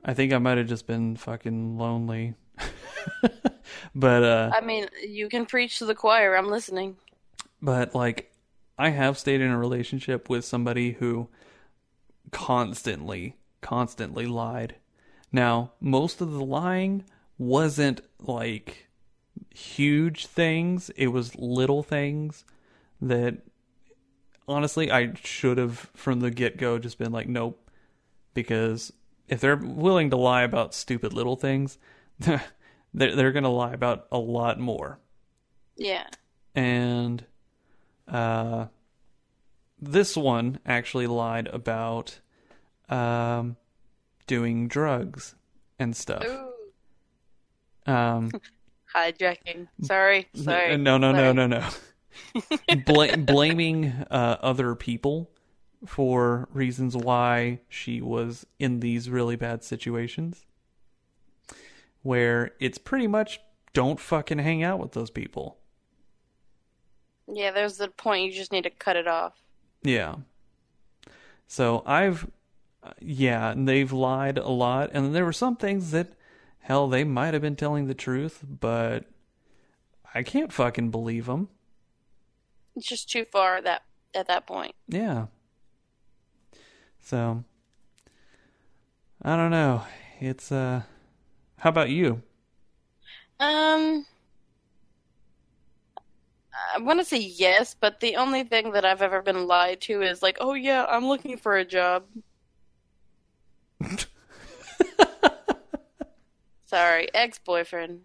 I 0.03 0.13
think 0.13 0.33
I 0.33 0.37
might 0.37 0.57
have 0.57 0.67
just 0.67 0.87
been 0.87 1.15
fucking 1.15 1.77
lonely. 1.77 2.35
but 3.95 4.23
uh 4.23 4.51
I 4.53 4.61
mean, 4.61 4.87
you 5.07 5.29
can 5.29 5.45
preach 5.45 5.79
to 5.79 5.85
the 5.85 5.95
choir. 5.95 6.35
I'm 6.35 6.49
listening. 6.49 6.97
But 7.61 7.93
like 7.95 8.31
I 8.77 8.89
have 8.89 9.17
stayed 9.17 9.41
in 9.41 9.49
a 9.51 9.57
relationship 9.57 10.29
with 10.29 10.45
somebody 10.45 10.93
who 10.93 11.29
constantly 12.31 13.35
constantly 13.61 14.25
lied. 14.27 14.75
Now, 15.31 15.71
most 15.79 16.21
of 16.21 16.31
the 16.31 16.43
lying 16.43 17.03
wasn't 17.37 18.01
like 18.21 18.87
huge 19.49 20.27
things, 20.27 20.89
it 20.95 21.07
was 21.07 21.35
little 21.35 21.83
things 21.83 22.45
that 23.01 23.37
honestly 24.47 24.91
I 24.91 25.13
should 25.15 25.57
have 25.57 25.89
from 25.95 26.19
the 26.19 26.31
get-go 26.31 26.77
just 26.79 26.97
been 26.97 27.11
like 27.11 27.27
nope 27.27 27.69
because 28.33 28.93
if 29.27 29.39
they're 29.41 29.55
willing 29.55 30.11
to 30.11 30.17
lie 30.17 30.43
about 30.43 30.73
stupid 30.75 31.11
little 31.13 31.35
things, 31.35 31.77
they're 32.19 32.41
they're 32.93 33.31
going 33.31 33.43
to 33.43 33.49
lie 33.49 33.73
about 33.73 34.05
a 34.11 34.17
lot 34.19 34.59
more 34.59 34.99
Yeah. 35.75 36.07
and 36.53 37.25
uh, 38.07 38.67
this 39.81 40.15
one 40.15 40.59
actually 40.65 41.07
lied 41.07 41.47
about 41.47 42.19
um, 42.89 43.57
doing 44.27 44.67
drugs 44.67 45.35
and 45.79 45.95
stuff. 45.95 46.25
Ooh. 46.25 47.91
Um, 47.91 48.31
Hijacking. 48.95 49.67
Sorry. 49.81 50.27
Sorry. 50.33 50.77
no, 50.77 50.97
no, 50.97 51.11
no, 51.11 51.33
Sorry. 51.33 51.33
no, 51.33 51.47
no. 51.47 51.67
Bla- 52.85 53.17
blaming 53.17 53.87
uh, 54.09 54.37
other 54.41 54.75
people 54.75 55.29
for 55.85 56.47
reasons 56.53 56.95
why 56.95 57.59
she 57.67 58.01
was 58.01 58.45
in 58.57 58.79
these 58.79 59.09
really 59.09 59.35
bad 59.35 59.63
situations, 59.63 60.45
where 62.01 62.51
it's 62.59 62.77
pretty 62.77 63.07
much 63.07 63.39
don't 63.73 63.99
fucking 63.99 64.39
hang 64.39 64.63
out 64.63 64.79
with 64.79 64.93
those 64.93 65.09
people. 65.09 65.57
Yeah, 67.27 67.51
there's 67.51 67.77
the 67.77 67.87
point. 67.87 68.25
You 68.25 68.31
just 68.31 68.51
need 68.51 68.63
to 68.63 68.69
cut 68.69 68.95
it 68.95 69.07
off. 69.07 69.33
Yeah. 69.83 70.15
So 71.47 71.83
I've, 71.85 72.29
yeah, 72.99 73.51
and 73.51 73.67
they've 73.67 73.91
lied 73.91 74.37
a 74.37 74.49
lot, 74.49 74.91
and 74.93 75.13
there 75.13 75.25
were 75.25 75.33
some 75.33 75.55
things 75.55 75.91
that, 75.91 76.13
hell, 76.59 76.87
they 76.87 77.03
might 77.03 77.33
have 77.33 77.41
been 77.41 77.55
telling 77.55 77.87
the 77.87 77.93
truth, 77.93 78.43
but 78.47 79.05
I 80.13 80.23
can't 80.23 80.53
fucking 80.53 80.91
believe 80.91 81.25
them. 81.25 81.49
It's 82.75 82.87
just 82.87 83.09
too 83.09 83.25
far 83.25 83.61
that 83.61 83.83
at 84.13 84.27
that 84.27 84.45
point. 84.45 84.75
Yeah. 84.87 85.27
So, 86.99 87.43
I 89.21 89.35
don't 89.35 89.51
know. 89.51 89.83
It's 90.19 90.51
uh, 90.51 90.83
how 91.57 91.69
about 91.69 91.89
you? 91.89 92.21
Um, 93.39 94.05
I 96.75 96.79
want 96.79 96.99
to 96.99 97.05
say 97.05 97.19
yes, 97.19 97.73
but 97.79 98.01
the 98.01 98.17
only 98.17 98.43
thing 98.43 98.71
that 98.73 98.83
I've 98.83 99.01
ever 99.01 99.21
been 99.21 99.47
lied 99.47 99.79
to 99.81 100.01
is 100.01 100.21
like, 100.21 100.37
oh 100.41 100.53
yeah, 100.53 100.85
I'm 100.89 101.07
looking 101.07 101.37
for 101.37 101.55
a 101.55 101.63
job. 101.63 102.03
Sorry, 106.65 107.07
ex-boyfriend. 107.13 108.01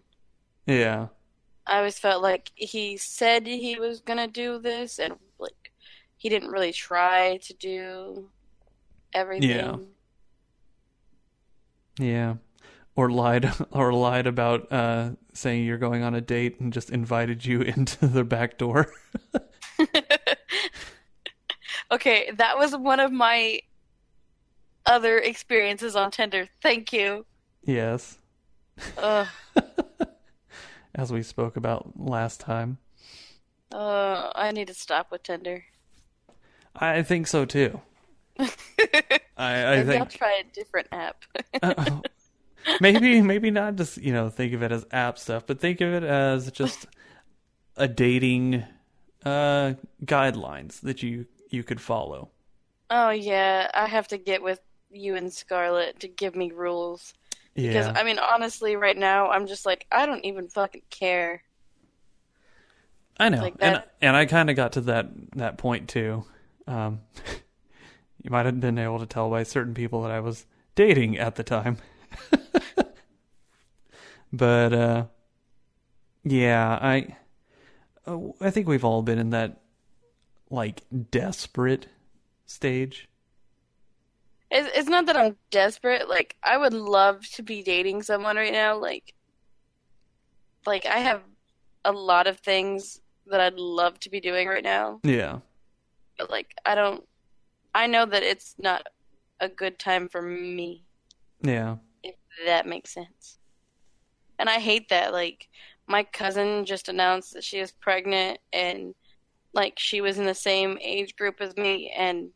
Yeah. 0.65 1.07
I 1.67 1.79
always 1.79 1.99
felt 1.99 2.23
like 2.23 2.51
he 2.55 2.95
said 2.95 3.45
he 3.45 3.77
was 3.77 3.99
gonna 3.99 4.27
do 4.27 4.57
this, 4.59 4.99
and 4.99 5.15
like 5.37 5.71
he 6.17 6.29
didn't 6.29 6.51
really 6.51 6.71
try 6.71 7.39
to 7.43 7.53
do 7.53 8.29
everything. 9.13 9.49
Yeah. 9.49 9.75
Yeah. 11.99 12.35
Or 12.95 13.09
lied 13.09 13.51
or 13.71 13.93
lied 13.93 14.27
about 14.27 14.71
uh 14.71 15.11
saying 15.33 15.65
you're 15.65 15.77
going 15.77 16.03
on 16.03 16.13
a 16.13 16.21
date 16.21 16.59
and 16.59 16.73
just 16.73 16.89
invited 16.89 17.45
you 17.45 17.61
into 17.73 18.07
the 18.07 18.23
back 18.23 18.57
door. 18.57 18.91
okay, 21.91 22.31
that 22.35 22.57
was 22.57 22.75
one 22.75 22.99
of 22.99 23.11
my 23.11 23.61
other 24.85 25.17
experiences 25.19 25.95
on 25.95 26.11
Tinder. 26.11 26.49
Thank 26.61 26.91
you. 26.91 27.25
yes. 27.63 28.17
As 30.93 31.11
we 31.11 31.23
spoke 31.23 31.55
about 31.55 31.93
last 31.97 32.39
time. 32.39 32.77
Uh, 33.71 34.31
I 34.35 34.51
need 34.51 34.67
to 34.67 34.73
stop 34.73 35.11
with 35.11 35.23
Tinder. 35.23 35.63
I 36.75 37.03
think 37.03 37.27
so 37.27 37.45
too. 37.45 37.79
I 38.39 38.49
I 39.37 39.83
Maybe 39.83 39.97
I'll 39.97 40.05
try 40.05 40.41
a 40.41 40.43
different 40.53 40.87
app. 40.91 41.23
Maybe 42.79 43.21
maybe 43.21 43.51
not 43.51 43.75
just 43.75 43.97
you 43.97 44.13
know 44.13 44.29
think 44.29 44.53
of 44.53 44.61
it 44.63 44.71
as 44.71 44.85
app 44.91 45.17
stuff 45.17 45.45
but 45.47 45.59
think 45.59 45.81
of 45.81 45.93
it 45.93 46.03
as 46.03 46.51
just 46.51 46.85
a 47.77 47.87
dating 47.87 48.63
uh 49.25 49.73
guidelines 50.05 50.79
that 50.81 51.01
you 51.03 51.25
you 51.49 51.63
could 51.63 51.81
follow 51.81 52.29
oh 52.89 53.09
yeah, 53.09 53.69
I 53.73 53.87
have 53.87 54.07
to 54.09 54.17
get 54.17 54.43
with 54.43 54.59
you 54.91 55.15
and 55.15 55.31
Scarlett 55.31 56.01
to 56.01 56.07
give 56.09 56.35
me 56.35 56.51
rules. 56.51 57.13
Yeah. 57.55 57.67
Because 57.69 57.87
I 57.95 58.03
mean, 58.03 58.19
honestly, 58.19 58.75
right 58.75 58.97
now 58.97 59.29
I'm 59.29 59.47
just 59.47 59.65
like 59.65 59.87
I 59.91 60.05
don't 60.05 60.25
even 60.25 60.47
fucking 60.49 60.81
care. 60.89 61.43
i 63.19 63.29
know 63.29 63.41
like 63.41 63.55
and 63.59 63.83
and 64.01 64.15
i 64.15 64.25
kind 64.25 64.49
of 64.49 64.55
got 64.55 64.73
to 64.73 64.81
that 64.81 65.09
that 65.35 65.57
point 65.57 65.87
too 65.89 66.23
um 66.67 66.99
you 68.23 68.29
might 68.31 68.45
have 68.45 68.59
been 68.59 68.77
able 68.77 68.99
to 68.99 69.05
tell 69.05 69.29
by 69.29 69.43
certain 69.43 69.73
people 69.73 70.01
that 70.01 70.11
i 70.11 70.19
was 70.19 70.45
dating 70.75 71.17
at 71.17 71.35
the 71.35 71.43
time 71.43 71.77
but 74.33 74.73
uh 74.73 75.05
yeah 76.23 76.77
i 76.81 77.15
i 78.41 78.49
think 78.49 78.67
we've 78.67 78.85
all 78.85 79.01
been 79.01 79.19
in 79.19 79.31
that 79.31 79.61
like 80.49 80.81
desperate 81.11 81.87
stage 82.45 83.07
It's, 84.49 84.69
it's 84.77 84.89
not 84.89 85.05
that 85.05 85.15
I'm 85.15 85.37
desperate. 85.49 86.09
Like 86.09 86.35
I 86.43 86.57
would 86.57 86.73
love 86.73 87.25
to 87.35 87.43
be 87.43 87.63
dating 87.63 88.03
someone 88.03 88.35
right 88.35 88.51
now. 88.51 88.77
Like, 88.77 89.13
like 90.65 90.85
I 90.85 90.99
have 90.99 91.21
a 91.85 91.91
lot 91.91 92.27
of 92.27 92.39
things 92.39 92.99
that 93.27 93.39
I'd 93.39 93.53
love 93.55 93.97
to 94.01 94.09
be 94.09 94.19
doing 94.19 94.47
right 94.49 94.63
now. 94.63 94.99
yeah 95.03 95.39
But 96.17 96.29
like 96.29 96.53
I 96.65 96.75
don't. 96.75 97.03
I 97.73 97.87
know 97.87 98.05
that 98.05 98.23
it's 98.23 98.55
not 98.59 98.85
a 99.39 99.47
good 99.47 99.79
time 99.79 100.09
for 100.09 100.21
me. 100.21 100.83
yeah 101.41 101.77
that 102.45 102.67
makes 102.67 102.93
sense. 102.93 103.37
And 104.39 104.49
I 104.49 104.59
hate 104.59 104.89
that. 104.89 105.13
Like, 105.13 105.47
my 105.87 106.03
cousin 106.03 106.65
just 106.65 106.89
announced 106.89 107.33
that 107.33 107.43
she 107.43 107.59
is 107.59 107.71
pregnant 107.71 108.39
and, 108.53 108.95
like, 109.53 109.77
she 109.77 110.01
was 110.01 110.17
in 110.17 110.25
the 110.25 110.33
same 110.33 110.77
age 110.81 111.15
group 111.15 111.41
as 111.41 111.55
me. 111.57 111.93
And 111.95 112.29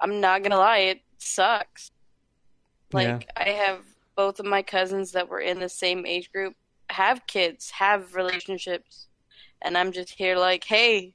I'm 0.00 0.20
not 0.20 0.42
to 0.44 0.58
lie, 0.58 0.78
it 0.78 1.00
sucks. 1.18 1.90
Like, 2.92 3.26
Yeah. 3.36 3.44
I 3.44 3.48
have 3.50 3.80
both 4.14 4.40
of 4.40 4.46
my 4.46 4.62
cousins 4.62 5.12
that 5.12 5.28
were 5.28 5.40
in 5.40 5.58
the 5.58 5.68
same 5.68 6.06
age 6.06 6.30
group 6.32 6.54
have 6.90 7.26
kids, 7.26 7.70
have 7.70 8.14
relationships. 8.14 9.08
And 9.62 9.76
I'm 9.76 9.92
just 9.92 10.10
here, 10.10 10.36
like, 10.36 10.64
hey, 10.64 11.14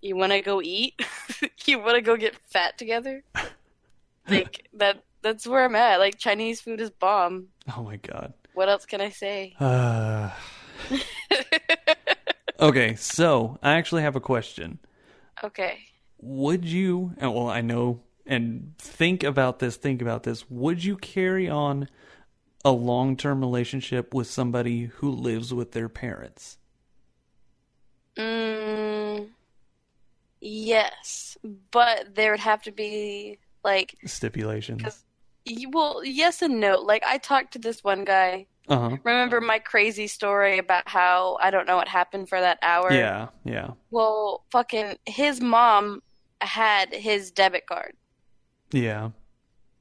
you 0.00 0.16
want 0.16 0.32
to 0.32 0.40
go 0.40 0.62
eat? 0.62 1.00
you 1.66 1.78
want 1.78 1.96
to 1.96 2.00
go 2.00 2.16
get 2.16 2.36
fat 2.46 2.78
together? 2.78 3.22
like, 4.28 4.68
that. 4.74 5.02
That's 5.22 5.46
where 5.46 5.64
I'm 5.64 5.74
at. 5.76 5.98
Like 5.98 6.18
Chinese 6.18 6.60
food 6.60 6.80
is 6.80 6.90
bomb. 6.90 7.48
Oh 7.76 7.82
my 7.82 7.96
god. 7.96 8.32
What 8.54 8.68
else 8.68 8.86
can 8.86 9.00
I 9.00 9.10
say? 9.10 9.54
Uh, 9.60 10.30
okay, 12.60 12.94
so 12.96 13.58
I 13.62 13.72
actually 13.74 14.02
have 14.02 14.16
a 14.16 14.20
question. 14.20 14.78
okay. 15.44 15.78
Would 16.22 16.66
you, 16.66 17.14
well, 17.18 17.48
I 17.48 17.62
know, 17.62 18.00
and 18.26 18.74
think 18.76 19.22
about 19.22 19.58
this, 19.58 19.76
think 19.76 20.02
about 20.02 20.24
this. 20.24 20.44
Would 20.50 20.84
you 20.84 20.96
carry 20.96 21.48
on 21.48 21.88
a 22.62 22.70
long 22.72 23.16
term 23.16 23.40
relationship 23.40 24.12
with 24.12 24.26
somebody 24.26 24.86
who 24.96 25.10
lives 25.10 25.54
with 25.54 25.72
their 25.72 25.88
parents? 25.88 26.58
Mm, 28.18 29.28
yes, 30.40 31.38
but 31.70 32.14
there 32.14 32.32
would 32.32 32.40
have 32.40 32.62
to 32.64 32.72
be 32.72 33.38
like, 33.64 33.96
Stipulations. 34.04 35.04
Well, 35.70 36.02
yes 36.04 36.42
and 36.42 36.60
no. 36.60 36.78
Like 36.80 37.02
I 37.04 37.18
talked 37.18 37.52
to 37.54 37.58
this 37.58 37.82
one 37.84 38.04
guy. 38.04 38.46
Uh 38.68 38.90
huh. 38.90 38.96
Remember 39.02 39.40
my 39.40 39.58
crazy 39.58 40.06
story 40.06 40.58
about 40.58 40.88
how 40.88 41.38
I 41.40 41.50
don't 41.50 41.66
know 41.66 41.76
what 41.76 41.88
happened 41.88 42.28
for 42.28 42.40
that 42.40 42.58
hour? 42.62 42.92
Yeah, 42.92 43.28
yeah, 43.44 43.70
Well, 43.90 44.44
fucking 44.52 44.96
his 45.06 45.40
mom 45.40 46.02
had 46.40 46.92
his 46.94 47.30
debit 47.30 47.66
card. 47.66 47.94
yeah. 48.70 49.10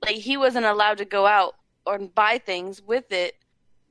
Like 0.02 0.16
he 0.16 0.38
wasn't 0.38 0.66
allowed 0.66 0.98
to 1.00 1.06
go 1.06 1.26
out 1.28 1.56
or 1.86 2.00
buy 2.00 2.38
things 2.38 2.82
with 2.82 3.12
it 3.12 3.36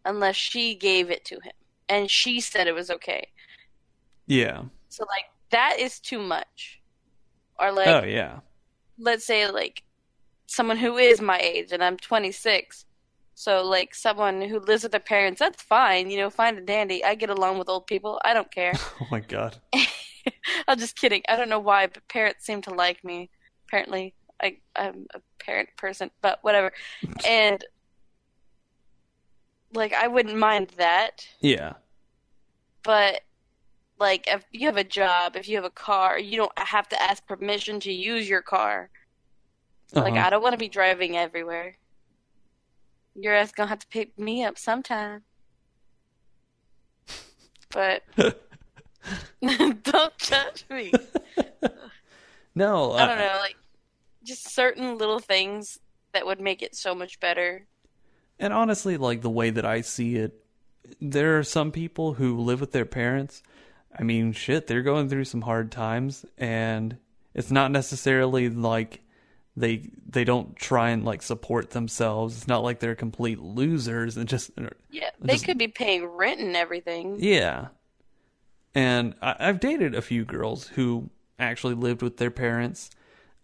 unless 0.07 0.37
she 0.37 0.75
gave 0.75 1.11
it 1.11 1.25
to 1.27 1.35
him. 1.35 1.53
And 1.91 2.11
she 2.11 2.41
said 2.41 2.67
it 2.67 2.75
was 2.75 2.91
okay. 2.91 3.29
Yeah. 4.27 4.63
So 4.89 5.05
like 5.05 5.27
that 5.51 5.77
is 5.79 6.01
too 6.01 6.19
much. 6.19 6.81
Or 7.61 7.71
like 7.73 7.89
oh, 7.89 8.05
yeah. 8.07 8.41
let's 8.99 9.25
say 9.27 9.51
like 9.51 9.83
someone 10.49 10.79
who 10.79 10.97
is 10.97 11.21
my 11.21 11.39
age 11.39 11.73
and 11.73 11.85
I'm 11.85 11.97
26. 11.99 12.87
So 13.35 13.65
like 13.65 13.95
someone 13.95 14.41
who 14.43 14.59
lives 14.59 14.83
with 14.83 14.91
their 14.93 15.01
parents, 15.01 15.39
that's 15.39 15.63
fine, 15.63 16.11
you 16.11 16.17
know, 16.19 16.31
fine 16.31 16.57
and 16.57 16.67
dandy. 16.67 17.05
I 17.05 17.15
get 17.15 17.31
along 17.31 17.59
with 17.59 17.69
old 17.69 17.87
people. 17.87 18.21
I 18.25 18.35
don't 18.35 18.51
care. 18.51 18.73
Oh 19.01 19.07
my 19.13 19.21
god. 19.21 19.59
I'm 20.67 20.79
just 20.79 20.97
kidding. 20.97 21.23
I 21.29 21.37
don't 21.37 21.49
know 21.49 21.61
why, 21.61 21.87
but 21.87 22.09
parents 22.09 22.45
seem 22.45 22.63
to 22.63 22.75
like 22.75 23.05
me. 23.05 23.31
Apparently, 23.69 24.15
I 24.43 24.57
I'm 24.75 25.07
a 25.15 25.21
parent 25.39 25.69
person, 25.77 26.11
but 26.21 26.39
whatever. 26.43 26.73
And 27.27 27.65
like 29.75 29.93
I 29.93 30.09
wouldn't 30.09 30.37
mind 30.37 30.71
that, 30.79 31.27
Yeah. 31.41 31.75
but 32.83 33.21
like 34.01 34.27
if 34.27 34.45
you 34.53 34.67
have 34.67 34.77
a 34.79 34.85
job, 34.85 35.37
if 35.37 35.49
you 35.49 35.57
have 35.57 35.65
a 35.65 35.71
car, 35.71 36.19
you 36.19 36.37
don't 36.39 36.59
have 36.59 36.89
to 36.89 37.03
ask 37.03 37.25
permission 37.27 37.79
to 37.81 37.93
use 37.93 38.29
your 38.29 38.43
car. 38.43 38.91
Like 39.93 40.13
Uh-huh. 40.15 40.27
I 40.27 40.31
don't 40.31 40.43
want 40.43 40.53
to 40.53 40.59
be 40.59 40.69
driving 40.69 41.17
everywhere. 41.17 41.77
Your 43.15 43.35
ass 43.35 43.53
gonna 43.53 43.69
have 43.69 43.81
to 43.81 43.89
pick 43.89 44.19
me 44.19 44.45
up 44.45 44.59
sometime. 44.59 45.23
But 47.71 48.03
don't 49.41 50.19
judge 50.19 50.65
me. 50.71 50.93
no, 52.55 52.93
I 52.93 53.07
don't 53.07 53.19
know, 53.19 53.39
like 53.41 53.57
just 54.25 54.49
certain 54.53 54.99
little 54.99 55.21
things 55.21 55.79
that 56.13 56.27
would 56.27 56.41
make 56.41 56.63
it 56.63 56.75
so 56.75 56.95
much 56.95 57.21
better. 57.21 57.67
And 58.39 58.53
honestly, 58.53 58.97
like 58.97 59.23
the 59.23 59.31
way 59.31 59.51
that 59.51 59.65
I 59.65 59.81
see 59.81 60.17
it, 60.17 60.45
there 61.01 61.39
are 61.39 61.45
some 61.45 61.73
people 61.73 62.15
who 62.15 62.39
live 62.39 62.61
with 62.61 62.73
their 62.73 62.85
parents. 62.85 63.43
I 63.99 64.03
mean, 64.03 64.33
shit, 64.33 64.67
they're 64.67 64.83
going 64.83 65.09
through 65.09 65.25
some 65.25 65.43
hard 65.43 65.73
times, 65.73 66.25
and 66.37 66.99
it's 67.35 67.51
not 67.51 67.71
necessarily 67.71 68.49
like 68.49 69.01
they 69.59 69.91
they 70.09 70.25
don't 70.25 70.55
try 70.57 70.91
and 70.91 71.05
like 71.05 71.23
support 71.23 71.71
themselves. 71.71 72.37
It's 72.37 72.49
not 72.49 72.63
like 72.63 72.79
they're 72.81 72.95
complete 72.95 73.41
losers 73.41 74.17
and 74.17 74.29
just 74.29 74.51
Yeah, 74.91 75.11
they 75.21 75.35
Just- 75.35 75.45
could 75.47 75.59
be 75.59 75.69
paying 75.69 76.05
rent 76.07 76.41
and 76.41 76.57
everything. 76.57 77.17
yeah. 77.21 77.69
And 78.75 79.15
I, 79.21 79.35
I've 79.41 79.61
dated 79.61 79.95
a 79.95 80.03
few 80.03 80.25
girls 80.25 80.69
who 80.69 81.11
actually 81.39 81.75
lived 81.75 82.03
with 82.03 82.17
their 82.19 82.31
parents, 82.31 82.91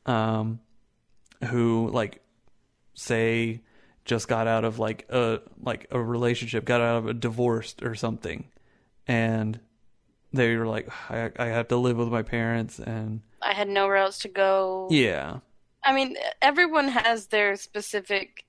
um, 0.07 0.61
who 1.49 1.89
like 1.93 2.21
say 2.95 3.61
just 4.05 4.29
got 4.29 4.47
out 4.47 4.65
of 4.65 4.79
like 4.79 5.07
a 5.11 5.41
like 5.63 5.87
a 5.91 6.01
relationship, 6.01 6.65
got 6.65 6.81
out 6.81 6.97
of 6.99 7.07
a 7.09 7.15
divorce 7.15 7.75
or 7.83 7.95
something, 7.95 8.45
and 9.09 9.59
they 10.33 10.57
were 10.57 10.67
like, 10.67 10.89
I, 11.11 11.31
I 11.39 11.47
have 11.47 11.69
to 11.69 11.77
live 11.77 11.97
with 11.97 12.09
my 12.09 12.23
parents, 12.23 12.79
and 12.79 13.21
I 13.41 13.55
had 13.55 13.69
nowhere 13.69 13.97
else 13.97 14.19
to 14.21 14.29
go. 14.29 14.89
yeah, 14.91 15.39
I 15.85 15.95
mean, 15.95 16.17
everyone 16.41 16.89
has 16.89 17.27
their 17.27 17.57
specific, 17.57 18.45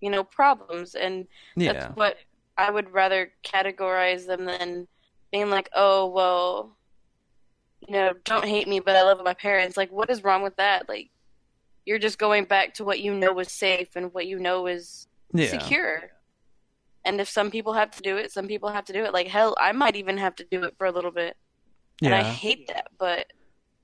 you 0.00 0.10
know, 0.10 0.24
problems, 0.24 0.94
and 0.94 1.26
yeah, 1.56 1.72
that's 1.72 1.96
what 1.96 2.16
I 2.56 2.70
would 2.70 2.92
rather 2.92 3.32
categorize 3.44 4.26
them 4.26 4.44
than 4.44 4.88
being 5.32 5.50
like, 5.50 5.68
oh, 5.74 6.06
well, 6.06 6.76
you 7.86 7.92
know, 7.92 8.12
don't 8.24 8.44
hate 8.44 8.68
me, 8.68 8.80
but 8.80 8.96
I 8.96 9.02
love 9.02 9.20
my 9.24 9.34
parents. 9.34 9.76
Like, 9.76 9.90
what 9.92 10.10
is 10.10 10.24
wrong 10.24 10.42
with 10.42 10.56
that? 10.56 10.88
Like, 10.88 11.10
you're 11.84 11.98
just 11.98 12.18
going 12.18 12.44
back 12.44 12.74
to 12.74 12.84
what 12.84 13.00
you 13.00 13.14
know 13.14 13.38
is 13.38 13.50
safe 13.50 13.96
and 13.96 14.12
what 14.12 14.26
you 14.26 14.38
know 14.38 14.66
is 14.66 15.06
yeah, 15.32 15.48
secure. 15.48 16.10
And 17.04 17.20
if 17.20 17.28
some 17.28 17.50
people 17.50 17.72
have 17.72 17.90
to 17.92 18.02
do 18.02 18.16
it, 18.16 18.32
some 18.32 18.46
people 18.46 18.68
have 18.68 18.84
to 18.86 18.92
do 18.92 19.04
it. 19.04 19.12
Like, 19.12 19.28
hell, 19.28 19.56
I 19.58 19.72
might 19.72 19.96
even 19.96 20.18
have 20.18 20.36
to 20.36 20.46
do 20.50 20.64
it 20.64 20.74
for 20.76 20.86
a 20.86 20.92
little 20.92 21.10
bit. 21.10 21.36
Yeah. 22.00 22.08
And 22.08 22.14
I 22.14 22.22
hate 22.22 22.68
that, 22.68 22.88
but 22.98 23.32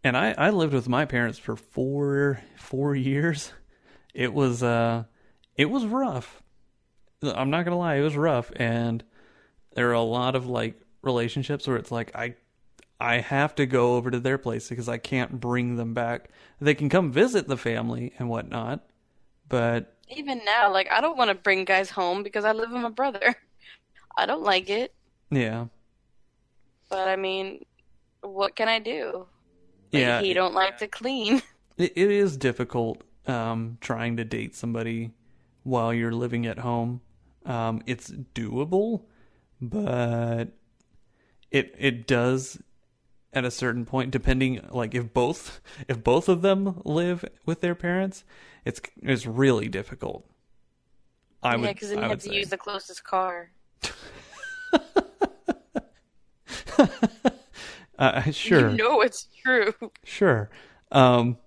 and 0.04 0.16
I, 0.16 0.34
I 0.36 0.50
lived 0.50 0.74
with 0.74 0.88
my 0.88 1.06
parents 1.06 1.38
for 1.38 1.56
four 1.56 2.40
four 2.56 2.94
years. 2.94 3.52
It 4.12 4.32
was 4.32 4.62
uh 4.62 5.04
it 5.56 5.66
was 5.66 5.86
rough. 5.86 6.42
I'm 7.22 7.50
not 7.50 7.64
gonna 7.64 7.78
lie, 7.78 7.96
it 7.96 8.02
was 8.02 8.16
rough 8.16 8.52
and 8.54 9.02
there 9.74 9.88
are 9.88 9.94
a 9.94 10.02
lot 10.02 10.36
of 10.36 10.46
like 10.46 10.80
relationships 11.02 11.66
where 11.66 11.78
it's 11.78 11.90
like 11.90 12.14
I 12.14 12.34
I 13.00 13.20
have 13.20 13.54
to 13.56 13.66
go 13.66 13.96
over 13.96 14.10
to 14.10 14.20
their 14.20 14.38
place 14.38 14.68
because 14.68 14.88
I 14.88 14.98
can't 14.98 15.40
bring 15.40 15.76
them 15.76 15.94
back. 15.94 16.30
They 16.60 16.74
can 16.74 16.88
come 16.88 17.10
visit 17.10 17.48
the 17.48 17.56
family 17.56 18.12
and 18.18 18.28
whatnot, 18.28 18.84
but 19.48 19.94
even 20.08 20.42
now, 20.44 20.70
like, 20.72 20.90
I 20.92 21.00
don't 21.00 21.16
want 21.16 21.28
to 21.28 21.34
bring 21.34 21.64
guys 21.64 21.90
home 21.90 22.22
because 22.22 22.44
I 22.44 22.52
live 22.52 22.70
with 22.70 22.82
my 22.82 22.90
brother. 22.90 23.34
I 24.16 24.26
don't 24.26 24.42
like 24.42 24.70
it, 24.70 24.94
yeah. 25.30 25.66
but 26.88 27.08
I 27.08 27.16
mean, 27.16 27.64
what 28.20 28.54
can 28.54 28.68
I 28.68 28.78
do? 28.78 29.26
Yeah. 30.00 30.20
he 30.20 30.35
don't 30.35 30.54
like 30.54 30.78
to 30.78 30.88
clean. 30.88 31.42
It, 31.76 31.92
it 31.96 32.09
is 32.12 32.37
difficult 32.37 33.02
um, 33.26 33.78
trying 33.80 34.16
to 34.18 34.24
date 34.24 34.54
somebody 34.54 35.11
while 35.64 35.92
you're 35.92 36.12
living 36.12 36.46
at 36.46 36.61
home. 36.61 37.00
Um, 37.44 37.83
it's 37.85 38.12
doable, 38.12 39.02
but 39.61 40.52
it 41.50 41.74
it 41.76 42.07
does 42.07 42.61
at 43.33 43.44
a 43.44 43.50
certain 43.50 43.85
point, 43.85 44.12
depending 44.12 44.61
like 44.70 44.94
if 44.94 45.12
both 45.12 45.61
if 45.88 46.04
both 46.04 46.28
of 46.28 46.42
them 46.42 46.80
live 46.85 47.24
with 47.44 47.61
their 47.61 47.74
parents, 47.74 48.22
it's 48.64 48.80
it's 49.02 49.26
really 49.26 49.68
difficult. 49.68 50.24
I 51.42 51.52
yeah, 51.52 51.57
would 51.57 51.74
because 51.74 51.90
then 51.90 51.98
you 51.98 52.04
have 52.04 52.18
to 52.20 52.28
say. 52.28 52.37
use 52.37 52.50
the 52.50 52.57
closest 52.57 53.02
car. 53.02 53.50
uh, 57.98 58.22
sure 58.30 58.70
You 58.70 58.76
know 58.76 59.00
it's 59.00 59.28
true, 59.42 59.72
sure, 60.04 60.50
um, 60.92 61.38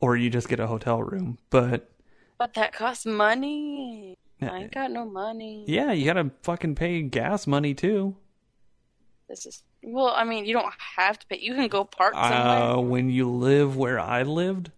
or 0.00 0.16
you 0.16 0.30
just 0.30 0.48
get 0.48 0.60
a 0.60 0.66
hotel 0.66 1.02
room, 1.02 1.38
but. 1.50 1.90
but 2.38 2.54
that 2.54 2.72
costs 2.72 3.06
money. 3.06 4.16
I 4.40 4.62
ain't 4.62 4.72
got 4.72 4.90
no 4.90 5.04
money. 5.04 5.64
Yeah, 5.68 5.92
you 5.92 6.04
gotta 6.04 6.30
fucking 6.42 6.74
pay 6.74 7.02
gas 7.02 7.46
money 7.46 7.74
too. 7.74 8.16
This 9.28 9.46
is 9.46 9.62
well. 9.82 10.12
I 10.14 10.24
mean, 10.24 10.44
you 10.44 10.52
don't 10.52 10.72
have 10.96 11.18
to 11.18 11.26
pay. 11.26 11.38
You 11.38 11.54
can 11.54 11.68
go 11.68 11.84
park 11.84 12.14
somewhere. 12.14 12.38
Uh, 12.38 12.78
when 12.78 13.08
you 13.08 13.30
live 13.30 13.76
where 13.76 14.00
I 14.00 14.22
lived, 14.24 14.70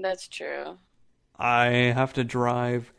That's 0.00 0.28
true. 0.28 0.78
I 1.36 1.66
have 1.66 2.12
to 2.14 2.24
drive 2.24 2.92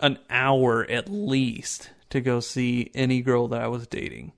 an 0.00 0.18
hour 0.28 0.84
at 0.90 1.08
least 1.08 1.90
to 2.10 2.20
go 2.20 2.40
see 2.40 2.90
any 2.94 3.20
girl 3.22 3.48
that 3.48 3.62
I 3.62 3.68
was 3.68 3.86
dating. 3.86 4.32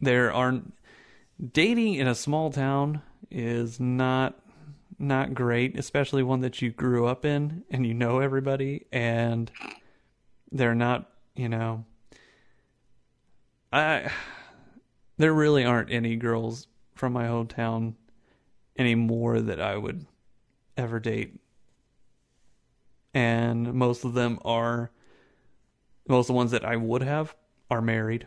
There 0.00 0.32
aren't 0.32 0.74
dating 1.52 1.94
in 1.94 2.06
a 2.06 2.14
small 2.14 2.50
town 2.50 3.02
is 3.30 3.78
not 3.78 4.40
not 5.00 5.32
great, 5.32 5.78
especially 5.78 6.24
one 6.24 6.40
that 6.40 6.60
you 6.60 6.70
grew 6.70 7.06
up 7.06 7.24
in 7.24 7.62
and 7.70 7.86
you 7.86 7.94
know 7.94 8.18
everybody 8.18 8.86
and 8.90 9.50
they're 10.50 10.74
not, 10.74 11.08
you 11.36 11.48
know 11.48 11.84
I 13.72 14.10
there 15.18 15.32
really 15.32 15.64
aren't 15.64 15.90
any 15.90 16.16
girls 16.16 16.68
from 16.94 17.12
my 17.12 17.26
hometown 17.26 17.94
anymore 18.76 19.40
that 19.40 19.60
I 19.60 19.76
would 19.76 20.06
ever 20.76 21.00
date. 21.00 21.40
And 23.12 23.74
most 23.74 24.04
of 24.04 24.14
them 24.14 24.38
are 24.44 24.90
most 26.08 26.24
of 26.24 26.28
the 26.28 26.32
ones 26.34 26.52
that 26.52 26.64
I 26.64 26.76
would 26.76 27.02
have 27.02 27.34
are 27.70 27.82
married 27.82 28.26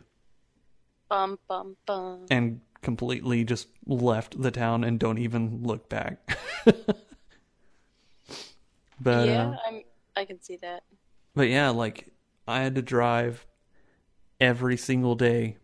Bum 1.11 1.37
bum 1.49 1.75
bum. 1.85 2.25
and 2.31 2.61
completely 2.81 3.43
just 3.43 3.67
left 3.85 4.41
the 4.41 4.49
town 4.49 4.85
and 4.85 4.97
don't 4.97 5.17
even 5.17 5.61
look 5.61 5.89
back. 5.89 6.19
but 9.01 9.27
yeah, 9.27 9.49
uh, 9.49 9.55
I'm. 9.67 9.81
I 10.15 10.23
can 10.23 10.41
see 10.41 10.55
that. 10.61 10.83
but 11.35 11.49
yeah, 11.49 11.69
like 11.71 12.13
I 12.47 12.61
had 12.61 12.75
to 12.75 12.81
drive 12.81 13.45
every 14.39 14.77
single 14.77 15.15
day 15.15 15.57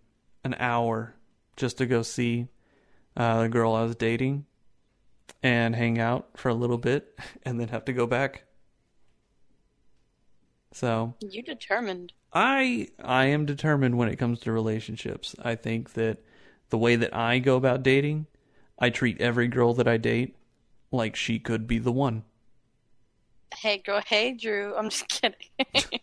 an 0.44 0.54
hour 0.60 1.16
just 1.56 1.78
to 1.78 1.86
go 1.86 2.02
see 2.02 2.50
uh, 3.16 3.44
the 3.44 3.50
girl 3.50 3.74
I 3.74 3.84
was 3.84 3.96
dating 3.96 4.46
and 5.42 5.78
hang 5.78 5.98
out 5.98 6.28
for 6.36 6.50
a 6.50 6.54
little 6.54 6.78
bit 6.78 7.18
and 7.44 7.58
then 7.58 7.70
have 7.70 7.86
to 7.86 7.94
go 7.94 8.06
back. 8.06 8.44
So 10.74 11.16
You 11.22 11.42
determined. 11.42 12.12
I 12.34 12.90
I 13.04 13.26
am 13.26 13.46
determined 13.46 13.98
when 13.98 14.10
it 14.10 14.18
comes 14.18 14.40
to 14.42 14.52
relationships. 14.52 15.36
I 15.42 15.56
think 15.56 15.94
that 15.94 16.20
the 16.70 16.78
way 16.78 16.96
that 16.96 17.16
I 17.16 17.40
go 17.40 17.56
about 17.56 17.84
dating, 17.84 18.28
I 18.78 18.90
treat 18.90 19.22
every 19.22 19.48
girl 19.48 19.74
that 19.76 19.88
I 19.88 19.98
date 19.98 20.36
like 20.92 21.16
she 21.16 21.40
could 21.40 21.68
be 21.68 21.80
the 21.80 21.92
one. 21.92 22.24
Hey 23.56 23.78
girl, 23.78 24.02
hey 24.06 24.34
Drew. 24.34 24.76
I'm 24.78 24.90
just 24.90 25.08
kidding. 25.08 26.02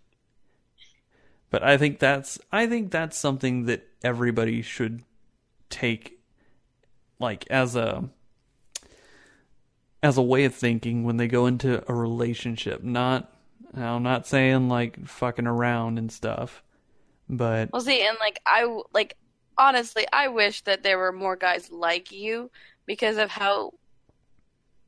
But 1.51 1.63
I 1.63 1.77
think 1.77 2.01
that's 2.01 2.39
I 2.51 2.67
think 2.67 2.91
that's 2.91 3.17
something 3.17 3.67
that 3.67 3.87
everybody 4.03 4.61
should 4.61 5.05
take 5.71 6.19
like 7.21 7.47
as 7.49 7.77
a 7.77 8.11
as 10.03 10.17
a 10.17 10.23
way 10.23 10.45
of 10.45 10.55
thinking 10.55 11.05
when 11.05 11.17
they 11.17 11.29
go 11.29 11.47
into 11.47 11.85
a 11.89 11.95
relationship. 11.95 12.83
Not 12.83 13.34
I'm 13.77 14.03
not 14.03 14.27
saying 14.27 14.69
like 14.69 15.07
fucking 15.07 15.47
around 15.47 15.99
and 15.99 16.11
stuff, 16.11 16.63
but 17.29 17.71
well, 17.73 17.83
see, 17.83 18.07
and 18.07 18.17
like 18.21 18.41
I 18.47 18.81
like 18.93 19.17
honestly, 19.59 20.07
I 20.13 20.29
wish 20.29 20.63
that 20.63 20.83
there 20.83 20.99
were 20.99 21.13
more 21.13 21.37
guys 21.37 21.71
like 21.71 22.13
you 22.13 22.51
because 22.87 23.17
of 23.17 23.31
how 23.31 23.73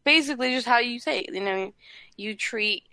basically 0.05 0.53
just 0.55 0.67
how 0.67 0.79
you 0.79 0.99
say 0.99 1.21
it. 1.21 1.35
You 1.35 1.41
know, 1.41 1.75
you 2.17 2.35
treat 2.35 2.85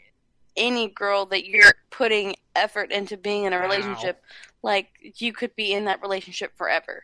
any 0.56 0.88
girl 0.90 1.26
that 1.28 1.46
you're 1.46 1.74
putting 1.90 2.36
effort 2.56 2.92
into 2.92 3.18
being 3.18 3.46
in 3.46 3.54
a 3.54 3.60
relationship 3.60 4.24
like 4.62 4.90
you 5.18 5.34
could 5.34 5.56
be 5.56 5.74
in 5.74 5.86
that 5.86 6.02
relationship 6.02 6.56
forever. 6.56 7.04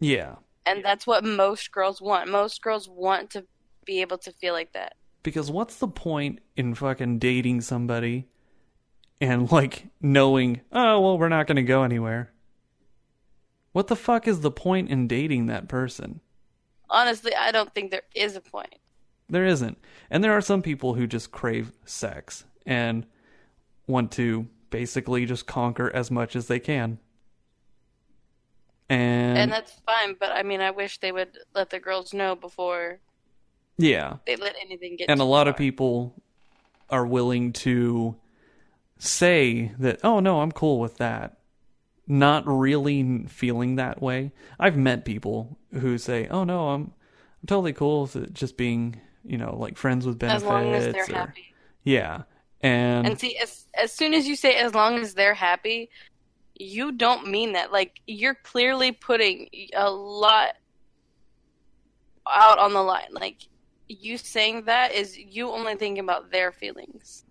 yeah. 0.00 0.36
And 0.66 0.84
that's 0.84 1.06
what 1.06 1.24
most 1.24 1.72
girls 1.72 2.02
want. 2.02 2.28
Most 2.28 2.60
girls 2.60 2.90
want 2.90 3.30
to 3.30 3.46
be 3.86 4.02
able 4.02 4.18
to 4.18 4.32
feel 4.32 4.52
like 4.52 4.70
that. 4.74 4.96
Because 5.22 5.50
what's 5.50 5.76
the 5.76 5.88
point 5.88 6.40
in 6.56 6.74
fucking 6.74 7.18
dating 7.18 7.60
somebody 7.62 8.28
and 9.20 9.50
like 9.50 9.86
knowing, 10.00 10.60
oh, 10.72 11.00
well, 11.00 11.18
we're 11.18 11.28
not 11.28 11.46
going 11.46 11.56
to 11.56 11.62
go 11.62 11.82
anywhere? 11.82 12.32
What 13.72 13.88
the 13.88 13.96
fuck 13.96 14.26
is 14.26 14.40
the 14.40 14.50
point 14.50 14.90
in 14.90 15.08
dating 15.08 15.46
that 15.46 15.68
person? 15.68 16.20
Honestly, 16.90 17.34
I 17.34 17.50
don't 17.50 17.72
think 17.74 17.90
there 17.90 18.02
is 18.14 18.36
a 18.36 18.40
point. 18.40 18.76
There 19.28 19.44
isn't. 19.44 19.78
And 20.10 20.24
there 20.24 20.32
are 20.32 20.40
some 20.40 20.62
people 20.62 20.94
who 20.94 21.06
just 21.06 21.30
crave 21.30 21.72
sex 21.84 22.44
and 22.64 23.06
want 23.86 24.10
to 24.12 24.48
basically 24.70 25.26
just 25.26 25.46
conquer 25.46 25.94
as 25.94 26.10
much 26.10 26.34
as 26.34 26.46
they 26.46 26.60
can. 26.60 26.98
And, 28.88 29.36
And 29.36 29.52
that's 29.52 29.72
fine, 29.86 30.16
but 30.18 30.32
I 30.32 30.42
mean, 30.42 30.62
I 30.62 30.70
wish 30.70 30.98
they 30.98 31.12
would 31.12 31.36
let 31.54 31.68
the 31.68 31.78
girls 31.78 32.14
know 32.14 32.34
before 32.34 33.00
yeah. 33.78 34.16
they 34.26 34.36
let 34.36 34.54
anything 34.60 34.96
get 34.96 35.08
and 35.08 35.20
a 35.20 35.24
lot 35.24 35.48
of 35.48 35.56
people 35.56 36.14
are 36.90 37.06
willing 37.06 37.52
to 37.52 38.16
say 38.98 39.72
that 39.78 40.00
oh 40.04 40.20
no 40.20 40.40
i'm 40.40 40.52
cool 40.52 40.80
with 40.80 40.96
that 40.98 41.38
not 42.06 42.42
really 42.46 43.24
feeling 43.28 43.76
that 43.76 44.02
way 44.02 44.32
i've 44.58 44.76
met 44.76 45.04
people 45.04 45.58
who 45.72 45.96
say 45.98 46.26
oh 46.28 46.44
no 46.44 46.70
i'm 46.70 46.82
i'm 47.40 47.46
totally 47.46 47.72
cool 47.72 48.02
with 48.02 48.16
it 48.16 48.34
just 48.34 48.56
being 48.56 49.00
you 49.24 49.38
know 49.38 49.54
like 49.56 49.76
friends 49.76 50.04
with 50.06 50.16
as 50.22 50.42
benefits 50.42 50.44
long 50.44 50.74
as 50.74 50.92
they're 50.92 51.04
or- 51.04 51.14
happy. 51.14 51.54
yeah 51.84 52.22
and, 52.60 53.06
And 53.06 53.20
see, 53.20 53.36
as 53.36 53.66
as 53.74 53.92
soon 53.92 54.14
as 54.14 54.26
you 54.26 54.34
say 54.34 54.56
as 54.56 54.74
long 54.74 54.98
as 54.98 55.14
they're 55.14 55.32
happy, 55.32 55.90
you 56.56 56.90
don't 56.90 57.28
mean 57.28 57.52
that. 57.52 57.70
Like 57.70 58.00
you're 58.08 58.34
clearly 58.34 58.90
putting 58.90 59.48
a 59.76 59.88
lot 59.88 60.56
out 62.28 62.58
on 62.58 62.72
the 62.72 62.82
line. 62.82 63.10
Like 63.12 63.36
you 63.88 64.18
saying 64.18 64.64
that 64.64 64.92
is 64.92 65.16
you 65.18 65.50
only 65.50 65.74
thinking 65.76 66.00
about 66.04 66.30
their 66.30 66.52
feelings. 66.52 67.24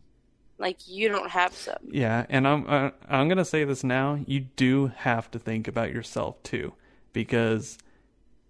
Like 0.58 0.88
you 0.88 1.08
don't 1.10 1.30
have 1.30 1.54
some. 1.54 1.78
yeah 1.92 2.26
and 2.30 2.48
i'm 2.48 2.66
uh, 2.68 2.90
i'm 3.08 3.28
going 3.28 3.38
to 3.38 3.46
say 3.46 3.64
this 3.64 3.84
now 3.84 4.20
you 4.26 4.40
do 4.40 4.88
have 4.96 5.30
to 5.32 5.38
think 5.40 5.68
about 5.68 5.92
yourself 5.94 6.42
too 6.42 6.74
because 7.14 7.78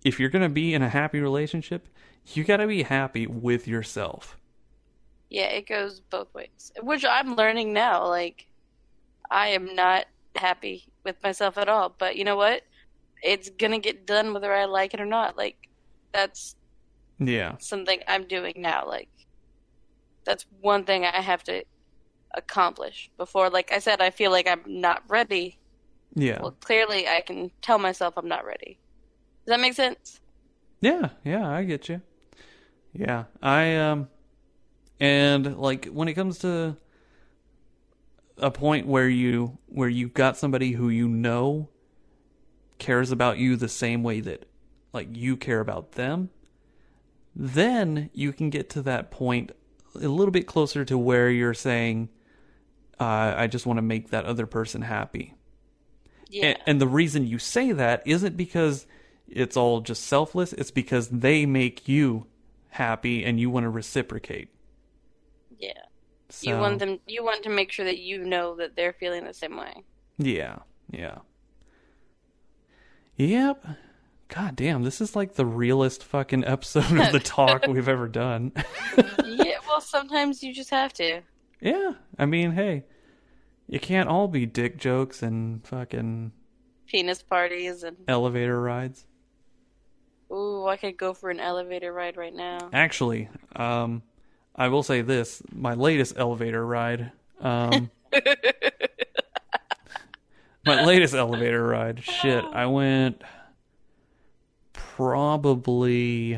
if 0.05 0.19
you're 0.19 0.29
going 0.29 0.41
to 0.43 0.47
be 0.49 0.73
in 0.73 0.81
a 0.81 0.89
happy 0.89 1.19
relationship 1.19 1.87
you 2.27 2.43
got 2.45 2.57
to 2.57 2.67
be 2.67 2.83
happy 2.83 3.27
with 3.27 3.67
yourself 3.67 4.37
Yeah, 5.29 5.47
it 5.47 5.67
goes 5.67 5.99
both 5.99 6.33
ways. 6.33 6.71
Which 6.81 7.03
I'm 7.05 7.35
learning 7.35 7.73
now. 7.73 8.07
Like 8.07 8.47
I 9.29 9.49
am 9.49 9.75
not 9.75 10.05
happy 10.35 10.87
with 11.03 11.21
myself 11.23 11.57
at 11.57 11.67
all. 11.69 11.93
But 11.97 12.15
you 12.15 12.23
know 12.23 12.35
what? 12.37 12.63
It's 13.23 13.49
gonna 13.49 13.79
get 13.79 14.05
done 14.07 14.33
whether 14.33 14.53
I 14.53 14.65
like 14.65 14.93
it 14.93 15.01
or 15.01 15.05
not. 15.05 15.35
Like 15.37 15.69
that's 16.13 16.55
yeah 17.19 17.55
something 17.59 17.99
I'm 18.07 18.27
doing 18.27 18.53
now. 18.57 18.85
Like 18.87 19.09
that's 20.25 20.45
one 20.61 20.83
thing 20.83 21.05
I 21.05 21.21
have 21.21 21.43
to 21.45 21.63
accomplish 22.33 23.09
before. 23.17 23.49
Like 23.49 23.71
I 23.71 23.79
said, 23.79 24.01
I 24.01 24.09
feel 24.09 24.31
like 24.31 24.47
I'm 24.47 24.63
not 24.67 25.03
ready. 25.07 25.59
yeah 26.15 26.41
Well, 26.41 26.51
clearly 26.51 27.07
I 27.07 27.21
can 27.21 27.51
tell 27.61 27.79
myself 27.79 28.15
I'm 28.17 28.27
not 28.27 28.45
ready. 28.45 28.79
Does 29.45 29.53
that 29.53 29.59
make 29.59 29.73
sense? 29.73 30.19
Yeah, 30.81 31.09
yeah, 31.23 31.49
I 31.49 31.63
get 31.63 31.89
you. 31.89 32.01
Yeah, 32.93 33.25
I 33.41 33.75
um 33.75 34.09
and 34.99 35.57
like 35.57 35.85
when 35.85 36.07
it 36.07 36.13
comes 36.13 36.39
to 36.39 36.77
a 38.37 38.51
point 38.51 38.87
where 38.87 39.07
you 39.09 39.57
where 39.67 39.89
you've 39.89 40.13
got 40.13 40.37
somebody 40.37 40.71
who 40.71 40.89
you 40.89 41.07
know 41.07 41.69
cares 42.79 43.11
about 43.11 43.37
you 43.37 43.55
the 43.55 43.69
same 43.69 44.03
way 44.03 44.19
that 44.21 44.47
like 44.93 45.09
you 45.15 45.37
care 45.37 45.59
about 45.59 45.93
them, 45.93 46.29
then 47.39 48.09
you 48.13 48.33
can 48.33 48.49
get 48.49 48.67
to 48.71 48.81
that 48.81 49.11
point 49.11 49.51
a 49.95 50.07
little 50.07 50.31
bit 50.31 50.47
closer 50.47 50.83
to 50.83 50.97
where 50.97 51.29
you're 51.29 51.53
saying 51.53 52.09
uh, 52.99 53.35
I 53.37 53.45
just 53.45 53.67
want 53.67 53.77
to 53.77 53.83
make 53.83 54.09
that 54.09 54.25
other 54.25 54.47
person 54.47 54.81
happy. 54.81 55.35
Yeah. 56.29 56.47
And, 56.47 56.59
and 56.65 56.81
the 56.81 56.87
reason 56.87 57.27
you 57.27 57.37
say 57.37 57.71
that 57.71 58.01
isn't 58.05 58.35
because 58.35 58.87
it's 59.27 59.55
all 59.55 59.81
just 59.81 60.05
selfless, 60.05 60.51
it's 60.53 60.71
because 60.71 61.09
they 61.09 61.45
make 61.45 61.87
you 61.87 62.25
happy 62.69 63.23
and 63.23 63.39
you 63.39 63.51
want 63.51 63.65
to 63.65 63.69
reciprocate. 63.69 64.49
yeah. 65.59 65.73
So, 66.29 66.49
You 66.49 66.57
want 66.57 66.79
them 66.79 66.99
you 67.07 67.23
want 67.23 67.43
to 67.43 67.49
make 67.49 67.71
sure 67.71 67.85
that 67.85 67.99
you 67.99 68.25
know 68.25 68.55
that 68.57 68.75
they're 68.75 68.93
feeling 68.93 69.23
the 69.23 69.33
same 69.33 69.55
way. 69.55 69.83
Yeah, 70.17 70.57
yeah. 70.91 71.19
Yep. 73.15 73.65
God 74.29 74.55
damn, 74.57 74.83
this 74.83 74.99
is 74.99 75.15
like 75.15 75.35
the 75.35 75.45
realest 75.45 76.03
fucking 76.03 76.43
episode 76.43 76.99
of 76.99 77.11
the 77.13 77.19
talk 77.19 77.65
we've 77.67 77.87
ever 77.87 78.07
done. 78.07 78.51
yeah, 79.25 79.57
well 79.67 79.79
sometimes 79.81 80.43
you 80.43 80.53
just 80.53 80.69
have 80.69 80.91
to. 80.93 81.21
yeah, 81.61 81.93
I 82.19 82.25
mean, 82.25 82.51
hey, 82.51 82.83
you 83.67 83.79
can't 83.79 84.09
all 84.09 84.27
be 84.27 84.45
dick 84.45 84.77
jokes 84.77 85.23
and 85.23 85.65
fucking 85.65 86.33
Penis 86.87 87.21
parties 87.21 87.83
and 87.83 87.97
elevator 88.07 88.59
rides. 88.61 89.05
ooh, 90.31 90.65
I 90.67 90.75
could 90.77 90.97
go 90.97 91.13
for 91.13 91.29
an 91.29 91.39
elevator 91.39 91.93
ride 91.93 92.17
right 92.17 92.35
now. 92.35 92.69
Actually, 92.73 93.29
um, 93.55 94.03
I 94.55 94.67
will 94.67 94.83
say 94.83 95.01
this: 95.01 95.41
my 95.53 95.73
latest 95.73 96.15
elevator 96.17 96.65
ride, 96.65 97.11
um, 97.39 97.89
my 100.65 100.83
latest 100.83 101.13
elevator 101.13 101.65
ride. 101.65 102.03
Shit, 102.03 102.43
I 102.43 102.65
went 102.65 103.21
probably, 104.97 106.35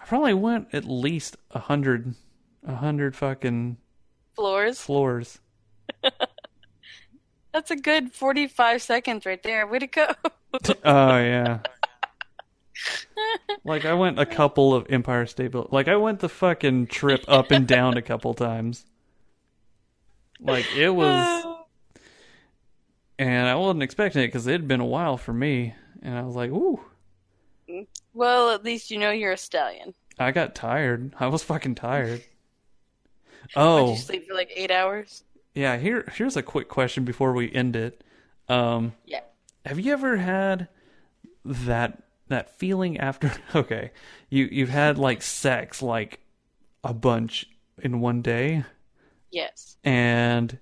I 0.00 0.04
probably 0.06 0.34
went 0.34 0.68
at 0.72 0.84
least 0.84 1.36
a 1.50 1.58
hundred, 1.58 2.14
a 2.64 2.76
hundred 2.76 3.16
fucking 3.16 3.78
Floors. 4.36 4.80
floors. 4.80 5.40
That's 7.52 7.72
a 7.72 7.76
good 7.76 8.12
45 8.12 8.80
seconds 8.80 9.26
right 9.26 9.42
there. 9.42 9.66
Way 9.66 9.80
to 9.80 9.86
go. 9.88 10.06
Oh 10.84 11.18
yeah, 11.18 11.58
like 13.64 13.84
I 13.84 13.94
went 13.94 14.20
a 14.20 14.26
couple 14.26 14.72
of 14.74 14.86
Empire 14.88 15.26
State 15.26 15.50
Building. 15.50 15.70
Like 15.72 15.88
I 15.88 15.96
went 15.96 16.20
the 16.20 16.28
fucking 16.28 16.86
trip 16.86 17.24
up 17.28 17.50
and 17.50 17.66
down 17.66 17.96
a 17.96 18.02
couple 18.02 18.32
times. 18.34 18.86
Like 20.40 20.64
it 20.76 20.90
was, 20.90 21.44
and 23.18 23.48
I 23.48 23.56
wasn't 23.56 23.82
expecting 23.82 24.22
it 24.22 24.28
because 24.28 24.46
it 24.46 24.52
had 24.52 24.68
been 24.68 24.80
a 24.80 24.86
while 24.86 25.16
for 25.16 25.32
me, 25.32 25.74
and 26.02 26.16
I 26.16 26.22
was 26.22 26.36
like, 26.36 26.50
"Ooh." 26.50 26.80
well, 28.14 28.50
at 28.50 28.64
least 28.64 28.90
you 28.90 28.98
know 28.98 29.10
you're 29.10 29.32
a 29.32 29.36
stallion. 29.36 29.94
I 30.18 30.32
got 30.32 30.54
tired. 30.54 31.14
I 31.20 31.26
was 31.28 31.42
fucking 31.42 31.76
tired. 31.76 32.20
Did 33.42 33.52
Oh, 33.56 33.90
you 33.92 33.96
sleep 33.98 34.26
for 34.28 34.34
like 34.34 34.50
eight 34.54 34.70
hours? 34.70 35.24
yeah. 35.54 35.76
Here, 35.78 36.04
here's 36.14 36.36
a 36.36 36.42
quick 36.42 36.68
question 36.68 37.04
before 37.04 37.32
we 37.32 37.52
end 37.52 37.76
it. 37.76 38.02
Um, 38.48 38.94
Yeah. 39.06 39.20
have 39.64 39.78
you 39.80 39.92
ever 39.92 40.16
had 40.16 40.68
that 41.44 42.02
that 42.28 42.50
feeling 42.58 42.98
after? 42.98 43.30
Okay, 43.54 43.92
you 44.28 44.48
you've 44.50 44.68
had 44.70 44.98
like 44.98 45.22
sex 45.22 45.80
like 45.82 46.20
a 46.84 46.92
bunch 46.94 47.46
in 47.82 48.00
one 48.00 48.22
day, 48.22 48.64
Yes. 49.30 49.76
and 49.84 50.58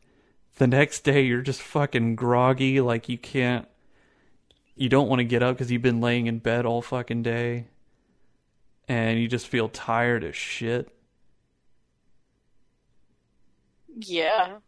the 0.58 0.66
next 0.66 1.00
day 1.00 1.22
you're 1.22 1.42
just 1.42 1.62
fucking 1.62 2.16
groggy, 2.16 2.80
like 2.80 3.08
you 3.08 3.18
can't, 3.18 3.66
you 4.76 4.88
don't 4.88 5.08
want 5.08 5.20
to 5.20 5.24
get 5.24 5.42
up 5.42 5.56
because 5.56 5.70
you've 5.70 5.82
been 5.82 6.00
laying 6.00 6.26
in 6.26 6.38
bed 6.38 6.66
all 6.66 6.82
fucking 6.82 7.22
day, 7.22 7.66
and 8.88 9.18
you 9.18 9.26
just 9.28 9.48
feel 9.48 9.68
tired 9.68 10.22
as 10.22 10.36
shit. 10.36 10.90
Yeah. 13.98 14.58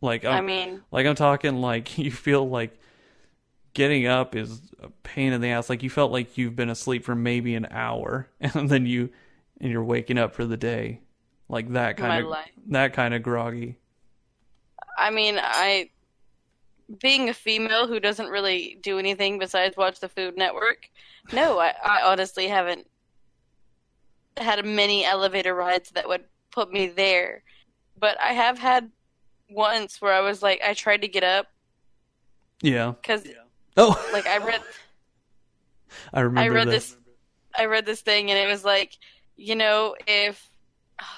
Like 0.00 0.24
I 0.24 0.38
I'm, 0.38 0.46
mean, 0.46 0.82
like 0.90 1.06
I'm 1.06 1.14
talking 1.14 1.60
like 1.60 1.96
you 1.98 2.10
feel 2.10 2.48
like 2.48 2.78
getting 3.74 4.06
up 4.06 4.34
is 4.34 4.60
a 4.82 4.88
pain 5.02 5.32
in 5.32 5.40
the 5.40 5.48
ass. 5.50 5.70
Like 5.70 5.82
you 5.82 5.90
felt 5.90 6.10
like 6.12 6.36
you've 6.36 6.56
been 6.56 6.70
asleep 6.70 7.04
for 7.04 7.14
maybe 7.14 7.54
an 7.54 7.68
hour, 7.70 8.28
and 8.40 8.68
then 8.68 8.86
you 8.86 9.10
and 9.60 9.70
you're 9.70 9.84
waking 9.84 10.18
up 10.18 10.34
for 10.34 10.44
the 10.44 10.56
day, 10.56 11.00
like 11.48 11.72
that 11.72 11.96
kind 11.96 12.24
of 12.24 12.30
life. 12.30 12.50
that 12.68 12.92
kind 12.94 13.14
of 13.14 13.22
groggy. 13.22 13.76
I 14.98 15.10
mean, 15.10 15.38
I 15.40 15.90
being 16.98 17.28
a 17.28 17.34
female 17.34 17.86
who 17.86 18.00
doesn't 18.00 18.28
really 18.28 18.78
do 18.82 18.98
anything 18.98 19.38
besides 19.38 19.76
watch 19.76 20.00
the 20.00 20.08
Food 20.08 20.36
Network. 20.36 20.88
No, 21.32 21.58
I, 21.58 21.74
I 21.84 22.02
honestly 22.04 22.48
haven't 22.48 22.86
had 24.36 24.64
many 24.64 25.04
elevator 25.04 25.54
rides 25.54 25.90
that 25.90 26.08
would 26.08 26.24
put 26.50 26.72
me 26.72 26.88
there. 26.88 27.42
But 27.98 28.18
I 28.20 28.32
have 28.32 28.58
had 28.58 28.90
once 29.50 30.00
where 30.00 30.14
I 30.14 30.20
was 30.20 30.42
like, 30.42 30.60
I 30.64 30.74
tried 30.74 31.02
to 31.02 31.08
get 31.08 31.24
up 31.24 31.46
Yeah. 32.62 32.92
because, 32.92 33.26
Oh, 33.76 33.94
like, 34.12 34.26
I 34.26 34.38
read 34.38 34.62
I 36.12 36.20
remember 36.20 36.54
I 36.54 36.54
read 36.54 36.68
this. 36.68 36.90
this 36.90 36.96
I 37.58 37.64
read 37.66 37.84
this 37.84 38.00
thing 38.00 38.30
and 38.30 38.38
it 38.38 38.50
was 38.50 38.64
like, 38.64 38.96
you 39.36 39.56
know, 39.56 39.96
if 40.06 40.48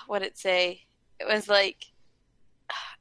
what 0.06 0.20
did 0.20 0.28
it 0.28 0.38
say? 0.38 0.82
It 1.20 1.26
was 1.26 1.48
like 1.48 1.84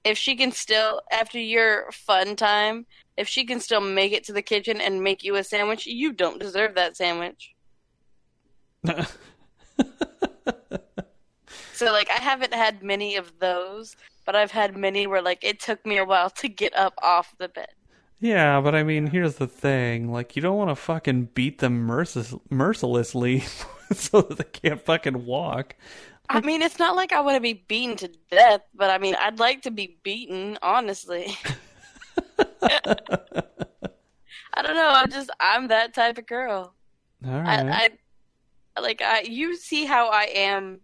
if 0.04 0.18
she 0.18 0.36
can 0.36 0.52
still 0.52 1.02
after 1.12 1.40
your 1.40 1.92
fun 1.92 2.36
time, 2.36 2.86
if 3.18 3.28
she 3.28 3.46
can 3.46 3.60
still 3.60 3.82
make 3.82 4.12
it 4.14 4.24
to 4.26 4.34
the 4.34 4.42
kitchen 4.42 4.82
and 4.82 5.04
make 5.04 5.24
you 5.24 5.36
a 5.36 5.44
sandwich, 5.44 5.86
you 5.86 6.12
don't 6.12 6.40
deserve 6.40 6.76
that 6.76 6.98
sandwich. 6.98 7.56
So 11.82 11.92
like 11.92 12.12
I 12.12 12.22
haven't 12.22 12.54
had 12.54 12.84
many 12.84 13.16
of 13.16 13.40
those, 13.40 13.96
but 14.24 14.36
I've 14.36 14.52
had 14.52 14.78
many 14.78 15.08
where 15.08 15.20
like 15.20 15.44
it 15.44 15.60
took 15.60 15.84
me 15.84 15.98
a 15.98 16.06
while 16.06 16.30
to 16.30 16.48
get 16.48 16.78
up 16.78 16.94
off 17.02 17.34
the 17.40 17.50
bed. 17.50 17.70
Yeah, 18.20 18.62
but 18.62 18.76
I 18.76 18.84
mean, 18.84 19.08
here's 19.08 19.38
the 19.38 19.48
thing: 19.48 20.12
like, 20.12 20.36
you 20.36 20.44
don't 20.44 20.60
want 20.60 20.70
to 20.70 20.76
fucking 20.76 21.30
beat 21.34 21.58
them 21.58 21.88
mercil- 21.88 22.40
mercilessly 22.52 23.40
so 23.92 24.22
that 24.22 24.38
they 24.38 24.44
can't 24.44 24.80
fucking 24.80 25.26
walk. 25.26 25.76
I 26.34 26.39
mean, 26.41 26.62
it's 26.62 26.80
not 26.80 26.96
like 26.96 27.12
I 27.12 27.20
want 27.20 27.36
to 27.36 27.41
be 27.41 27.65
beaten 27.67 27.98
to 27.98 28.08
death, 28.30 28.62
but 28.74 28.89
I 28.89 28.98
mean, 28.98 29.15
I'd 29.20 29.39
like 29.39 29.62
to 29.63 29.72
be 29.72 29.98
beaten, 30.02 30.58
honestly. 30.62 31.36
I 34.54 34.62
don't 34.62 34.76
know. 34.76 34.89
I'm 34.89 35.10
just 35.12 35.30
I'm 35.39 35.67
that 35.70 35.94
type 35.94 36.17
of 36.17 36.26
girl. 36.26 36.74
All 37.26 37.41
right. 37.41 37.65
I, 37.67 37.89
I 38.78 38.82
like 38.82 39.02
I 39.02 39.22
you 39.22 39.56
see 39.56 39.86
how 39.86 40.10
I 40.10 40.24
am 40.34 40.82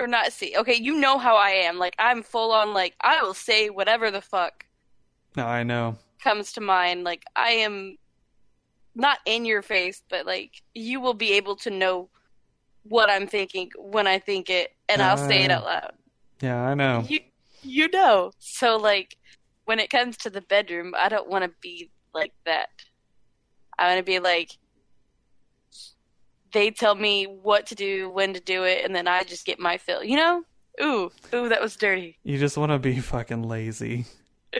or 0.00 0.06
not 0.06 0.32
see. 0.32 0.54
Okay, 0.56 0.74
you 0.74 0.96
know 0.98 1.18
how 1.18 1.36
I 1.36 1.50
am. 1.50 1.78
Like 1.78 1.94
I'm 1.98 2.22
full 2.22 2.52
on 2.52 2.72
like 2.74 2.94
I 3.00 3.22
will 3.22 3.34
say 3.34 3.70
whatever 3.70 4.10
the 4.10 4.20
fuck 4.20 4.66
No, 5.36 5.46
I 5.46 5.62
know. 5.62 5.96
comes 6.22 6.52
to 6.52 6.60
mind. 6.60 7.04
Like 7.04 7.24
I 7.36 7.50
am 7.50 7.96
not 8.94 9.18
in 9.26 9.44
your 9.44 9.62
face, 9.62 10.02
but 10.08 10.26
like 10.26 10.62
you 10.74 11.00
will 11.00 11.14
be 11.14 11.32
able 11.32 11.56
to 11.56 11.70
know 11.70 12.08
what 12.84 13.10
I'm 13.10 13.26
thinking 13.26 13.70
when 13.78 14.06
I 14.06 14.18
think 14.18 14.50
it 14.50 14.74
and 14.88 15.02
I'll 15.02 15.16
say 15.16 15.44
it 15.44 15.50
Uh, 15.50 15.54
out 15.54 15.64
loud. 15.64 15.92
Yeah, 16.40 16.62
I 16.62 16.74
know. 16.74 17.04
You 17.08 17.20
you 17.62 17.88
know. 17.88 18.32
So 18.38 18.76
like 18.76 19.16
when 19.64 19.78
it 19.78 19.90
comes 19.90 20.16
to 20.18 20.30
the 20.30 20.40
bedroom, 20.40 20.94
I 20.96 21.08
don't 21.08 21.28
want 21.28 21.44
to 21.44 21.50
be 21.60 21.90
like 22.12 22.32
that. 22.44 22.68
I 23.78 23.88
want 23.88 23.98
to 23.98 24.02
be 24.10 24.18
like 24.18 24.50
they 26.52 26.70
tell 26.70 26.94
me 26.94 27.24
what 27.24 27.66
to 27.66 27.74
do, 27.74 28.10
when 28.10 28.34
to 28.34 28.40
do 28.40 28.64
it, 28.64 28.84
and 28.84 28.94
then 28.94 29.08
I 29.08 29.22
just 29.22 29.46
get 29.46 29.58
my 29.58 29.78
fill. 29.78 30.04
You 30.04 30.16
know? 30.16 30.44
Ooh, 30.82 31.10
ooh, 31.34 31.48
that 31.48 31.62
was 31.62 31.76
dirty. 31.76 32.18
You 32.24 32.38
just 32.38 32.56
want 32.58 32.72
to 32.72 32.78
be 32.78 32.98
fucking 32.98 33.42
lazy. 33.42 34.06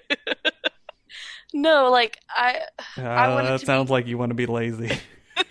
No, 1.54 1.90
like 1.90 2.18
I 2.30 2.62
Uh, 2.96 3.02
it 3.02 3.42
that 3.44 3.60
sounds 3.60 3.90
like 3.90 4.06
you 4.06 4.16
want 4.16 4.30
to 4.30 4.34
be 4.34 4.46
lazy. 4.46 4.98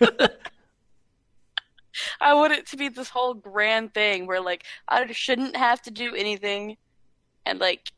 I 2.22 2.34
want 2.34 2.52
it 2.52 2.66
to 2.68 2.76
be 2.76 2.88
this 2.88 3.08
whole 3.08 3.34
grand 3.34 3.94
thing 3.94 4.26
where 4.26 4.40
like 4.40 4.64
I 4.88 5.10
shouldn't 5.12 5.56
have 5.56 5.82
to 5.82 5.90
do 5.90 6.14
anything 6.14 6.76
and 7.44 7.58
like 7.58 7.90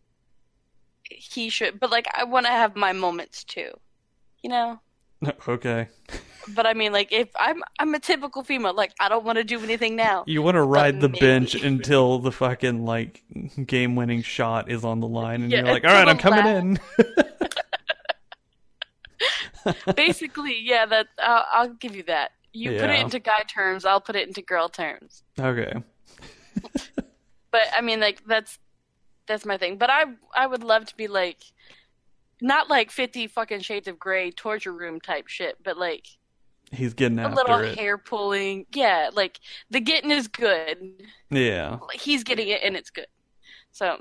he 1.10 1.50
should 1.50 1.78
but 1.78 1.90
like 1.90 2.06
I 2.14 2.24
want 2.24 2.46
to 2.46 2.52
have 2.52 2.74
my 2.74 2.92
moments 2.92 3.44
too. 3.44 3.70
You 4.42 4.50
know? 4.50 4.80
okay. 5.48 5.88
But 6.54 6.66
I 6.66 6.74
mean 6.74 6.92
like 6.92 7.12
if 7.12 7.28
I'm 7.36 7.62
I'm 7.78 7.94
a 7.94 8.00
typical 8.00 8.42
female 8.42 8.74
like 8.74 8.92
I 8.98 9.08
don't 9.08 9.24
want 9.24 9.38
to 9.38 9.44
do 9.44 9.62
anything 9.62 9.94
now. 9.96 10.24
You 10.26 10.42
want 10.42 10.56
to 10.56 10.62
ride 10.62 11.00
the 11.00 11.08
maybe. 11.08 11.20
bench 11.20 11.54
until 11.54 12.18
the 12.18 12.32
fucking 12.32 12.84
like 12.84 13.22
game-winning 13.66 14.22
shot 14.22 14.70
is 14.70 14.84
on 14.84 15.00
the 15.00 15.08
line, 15.08 15.42
and 15.42 15.52
Yeah, 15.52 15.60
you're 15.64 15.72
like, 15.72 15.84
all 15.84 15.92
right, 15.92 16.08
I'm 16.08 16.18
coming 16.18 16.44
last- 16.44 16.64
in." 16.64 16.78
Basically, 19.96 20.58
yeah, 20.60 20.84
that 20.86 21.06
I'll, 21.18 21.44
I'll 21.52 21.68
give 21.74 21.96
you 21.96 22.02
that. 22.04 22.32
You 22.54 22.70
put 22.78 22.88
it 22.88 23.00
into 23.00 23.18
guy 23.18 23.42
terms, 23.42 23.84
I'll 23.84 24.00
put 24.00 24.16
it 24.16 24.26
into 24.28 24.40
girl 24.40 24.68
terms. 24.68 25.22
okay. 25.38 25.72
But 27.50 27.62
I 27.76 27.82
mean 27.82 28.00
like 28.00 28.24
that's 28.26 28.58
that's 29.26 29.44
my 29.44 29.56
thing. 29.58 29.76
But 29.76 29.90
I 29.90 30.04
I 30.34 30.46
would 30.46 30.62
love 30.64 30.86
to 30.86 30.96
be 30.96 31.06
like 31.08 31.38
not 32.40 32.68
like 32.68 32.90
50 32.90 33.26
fucking 33.28 33.60
shades 33.60 33.88
of 33.88 33.98
gray 33.98 34.30
torture 34.30 34.72
room 34.72 35.00
type 35.00 35.28
shit, 35.28 35.56
but 35.62 35.76
like 35.78 36.06
He's 36.72 36.94
getting 36.94 37.18
a 37.20 37.32
little 37.32 37.58
it. 37.60 37.78
hair 37.78 37.98
pulling. 37.98 38.66
Yeah, 38.74 39.10
like 39.12 39.38
the 39.70 39.80
getting 39.80 40.10
is 40.10 40.26
good. 40.28 41.02
Yeah. 41.30 41.78
Like, 41.86 42.00
he's 42.00 42.24
getting 42.24 42.48
it 42.48 42.62
and 42.64 42.76
it's 42.76 42.90
good. 42.90 43.06
So 43.72 43.98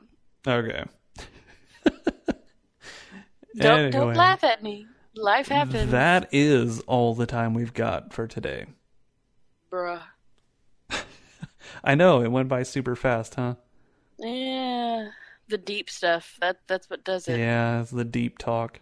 Okay. 0.47 0.83
don't 3.55 3.91
don't 3.91 4.13
laugh 4.13 4.43
at 4.43 4.63
me. 4.63 4.87
Life 5.15 5.47
happens, 5.47 5.91
That 5.91 6.29
is 6.31 6.79
all 6.81 7.13
the 7.13 7.25
time 7.27 7.53
we've 7.53 7.73
got 7.73 8.13
for 8.13 8.27
today. 8.27 8.65
bruh. 9.71 10.01
I 11.83 11.95
know 11.95 12.21
it 12.23 12.31
went 12.31 12.49
by 12.49 12.63
super 12.63 12.95
fast, 12.95 13.35
huh? 13.35 13.55
Yeah, 14.17 15.09
the 15.49 15.57
deep 15.57 15.89
stuff. 15.89 16.37
That 16.41 16.57
that's 16.67 16.89
what 16.89 17.03
does 17.03 17.27
it. 17.27 17.37
Yeah, 17.39 17.81
it's 17.81 17.91
the 17.91 18.05
deep 18.05 18.37
talk, 18.37 18.79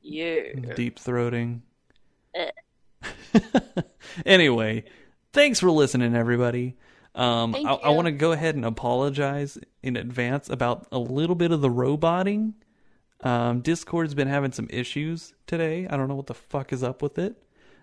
Yeah. 0.00 0.52
deep 0.74 0.98
throating. 0.98 1.60
Eh. 2.34 2.50
anyway, 4.26 4.84
thanks 5.32 5.60
for 5.60 5.70
listening, 5.70 6.14
everybody. 6.14 6.76
Um, 7.14 7.52
Thank 7.52 7.66
I, 7.68 7.74
I 7.74 7.88
want 7.90 8.06
to 8.06 8.12
go 8.12 8.32
ahead 8.32 8.54
and 8.54 8.64
apologize 8.64 9.58
in 9.82 9.96
advance 9.96 10.48
about 10.48 10.86
a 10.90 10.98
little 10.98 11.36
bit 11.36 11.50
of 11.52 11.60
the 11.60 11.70
roboting. 11.70 12.54
Um, 13.22 13.60
Discord's 13.60 14.14
been 14.14 14.28
having 14.28 14.52
some 14.52 14.66
issues 14.70 15.34
today. 15.46 15.86
I 15.88 15.96
don't 15.96 16.08
know 16.08 16.14
what 16.14 16.26
the 16.26 16.34
fuck 16.34 16.72
is 16.72 16.82
up 16.82 17.02
with 17.02 17.18
it. 17.18 17.42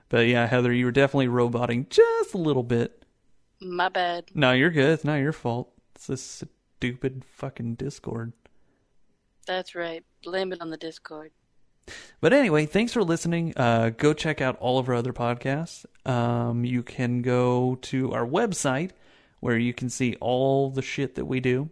But 0.10 0.28
yeah, 0.28 0.48
Heather, 0.48 0.74
you 0.74 0.86
were 0.86 0.92
definitely 0.92 1.28
roboting 1.28 1.88
just 1.90 2.34
a 2.34 2.38
little 2.38 2.64
bit. 2.64 3.06
My 3.62 3.90
bad. 3.90 4.26
No, 4.34 4.52
you're 4.52 4.70
good. 4.70 4.92
It's 4.92 5.04
not 5.04 5.16
your 5.16 5.34
fault. 5.34 5.72
It's 5.96 6.08
this 6.08 6.44
stupid 6.78 7.24
fucking 7.26 7.76
Discord. 7.76 8.34
That's 9.46 9.76
right. 9.76 10.04
Blame 10.24 10.54
it 10.54 10.62
on 10.62 10.70
the 10.70 10.78
Discord. 10.78 11.32
But 12.22 12.34
anyway, 12.34 12.66
thanks 12.66 12.94
for 12.94 13.04
listening. 13.04 13.54
Uh, 13.58 13.90
go 13.90 14.14
check 14.14 14.42
out 14.42 14.58
all 14.58 14.78
of 14.78 14.90
our 14.90 14.96
other 14.96 15.14
podcasts. 15.14 15.86
Um, 16.06 16.64
you 16.64 16.84
can 16.84 17.22
go 17.22 17.76
to 17.84 18.14
our 18.14 18.26
website 18.26 18.92
where 19.40 19.58
you 19.58 19.74
can 19.74 19.90
see 19.90 20.16
all 20.20 20.70
the 20.70 20.82
shit 20.82 21.16
that 21.16 21.26
we 21.26 21.40
do. 21.40 21.70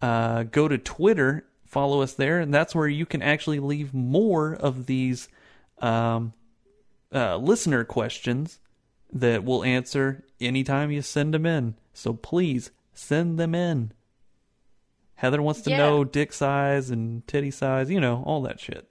Uh, 0.00 0.44
go 0.44 0.68
to 0.68 0.78
Twitter, 0.78 1.46
follow 1.66 2.00
us 2.02 2.14
there, 2.14 2.40
and 2.40 2.52
that's 2.54 2.74
where 2.74 2.88
you 2.88 3.06
can 3.06 3.22
actually 3.22 3.58
leave 3.60 3.92
more 3.92 4.54
of 4.54 4.86
these 4.86 5.28
um, 5.80 6.32
uh, 7.12 7.36
listener 7.36 7.84
questions 7.84 8.58
that 9.12 9.44
we'll 9.44 9.64
answer 9.64 10.24
anytime 10.40 10.90
you 10.90 11.02
send 11.02 11.32
them 11.34 11.46
in. 11.46 11.74
So 11.92 12.12
please 12.14 12.70
send 12.94 13.38
them 13.38 13.54
in. 13.54 13.92
Heather 15.16 15.40
wants 15.40 15.62
to 15.62 15.70
Yeah. 15.70 15.78
know 15.78 16.04
dick 16.04 16.32
size 16.32 16.90
and 16.90 17.26
titty 17.26 17.50
size, 17.50 17.90
you 17.90 18.00
know, 18.00 18.22
all 18.26 18.42
that 18.42 18.60
shit. 18.60 18.88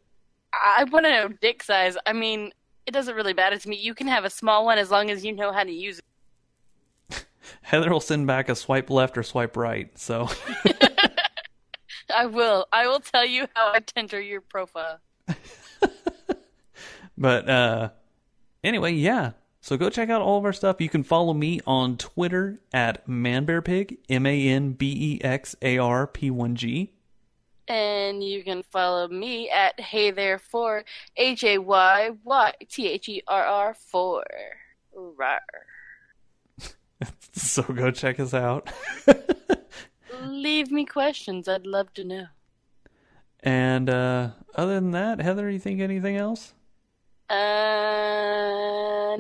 I 0.54 0.84
want 0.86 1.06
to 1.06 1.12
know 1.12 1.28
dick 1.28 1.62
size. 1.62 1.98
I 2.06 2.14
mean, 2.14 2.52
it 2.88 2.92
doesn't 2.92 3.16
really 3.16 3.34
matter 3.34 3.58
to 3.58 3.70
me. 3.70 3.76
You 3.78 3.94
can 3.94 4.08
have 4.08 4.26
a 4.26 4.30
small 4.30 4.66
one 4.66 4.78
as 4.78 4.90
long 4.90 5.12
as 5.12 5.24
you 5.26 5.34
know 5.34 5.52
how 5.52 5.64
to 5.64 5.72
use 5.72 6.00
it. 7.10 7.26
Heather 7.62 7.90
will 7.92 8.00
send 8.00 8.26
back 8.26 8.48
a 8.50 8.56
swipe 8.56 8.90
left 8.90 9.18
or 9.18 9.24
swipe 9.24 9.58
right. 9.58 9.96
So 10.00 10.30
I 12.16 12.26
will. 12.28 12.66
I 12.72 12.88
will 12.88 13.00
tell 13.00 13.26
you 13.26 13.48
how 13.54 13.74
I 13.74 13.80
tender 13.80 14.22
your 14.22 14.42
profile. 14.42 15.00
But 17.18 17.50
uh 17.50 17.90
anyway, 18.64 18.94
yeah. 18.94 19.32
So 19.62 19.78
go 19.78 19.90
check 19.90 20.10
out 20.10 20.22
all 20.22 20.38
of 20.38 20.46
our 20.46 20.54
stuff. 20.54 20.80
You 20.80 20.90
can 20.90 21.04
follow 21.04 21.34
me 21.34 21.60
on 21.66 21.98
Twitter 21.98 22.60
at 22.74 23.08
manbearpig, 23.08 23.98
M 24.10 24.26
A 24.26 24.48
N 24.48 24.74
B 24.74 24.94
E 24.98 25.24
X 25.24 25.56
A 25.62 25.78
R 25.78 26.08
P 26.08 26.30
1 26.30 26.56
G. 26.56 26.92
And 27.68 28.24
you 28.24 28.44
can 28.44 28.62
follow 28.62 29.08
me 29.08 29.50
at 29.50 29.80
Hey 29.80 30.12
There 30.12 30.38
For 30.38 30.84
H 31.18 31.44
A 31.44 31.58
Y 31.58 32.12
Y 32.24 32.54
T 32.70 32.88
H 32.90 33.10
E 33.10 33.24
R 33.28 33.44
R 33.44 33.74
four. 33.74 34.24
Rar. 34.94 35.42
So 37.34 37.64
go 37.64 37.92
check 37.92 38.20
us 38.22 38.34
out. 38.34 38.72
Leave 40.26 40.72
me 40.72 40.86
questions. 40.86 41.48
I'd 41.48 41.66
love 41.68 41.94
to 41.96 42.04
know. 42.04 42.26
and 43.42 43.90
uh 43.90 44.30
other 44.56 44.76
than 44.76 44.92
that, 44.92 45.20
Heather, 45.22 45.50
you 45.50 45.60
think 45.60 45.80
anything 45.82 46.16
else? 46.18 46.54
Uh, 47.30 49.18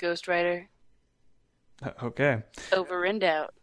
Ghost 0.00 0.26
Rider. 0.28 0.68
Uh, 1.82 1.90
Okay. 2.02 2.42
Over 2.72 3.04
and 3.04 3.22
out. 3.24 3.54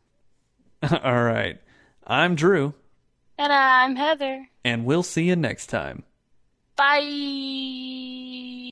all 1.04 1.24
right. 1.24 1.60
I'm 2.08 2.36
Drew, 2.36 2.74
And 3.38 3.52
I'm 3.54 3.96
Heather. 3.96 4.48
and 4.64 4.86
we'll 4.86 5.04
see 5.04 5.24
you 5.24 5.36
next 5.36 5.68
time. 5.68 6.04
Bye. 6.76 8.72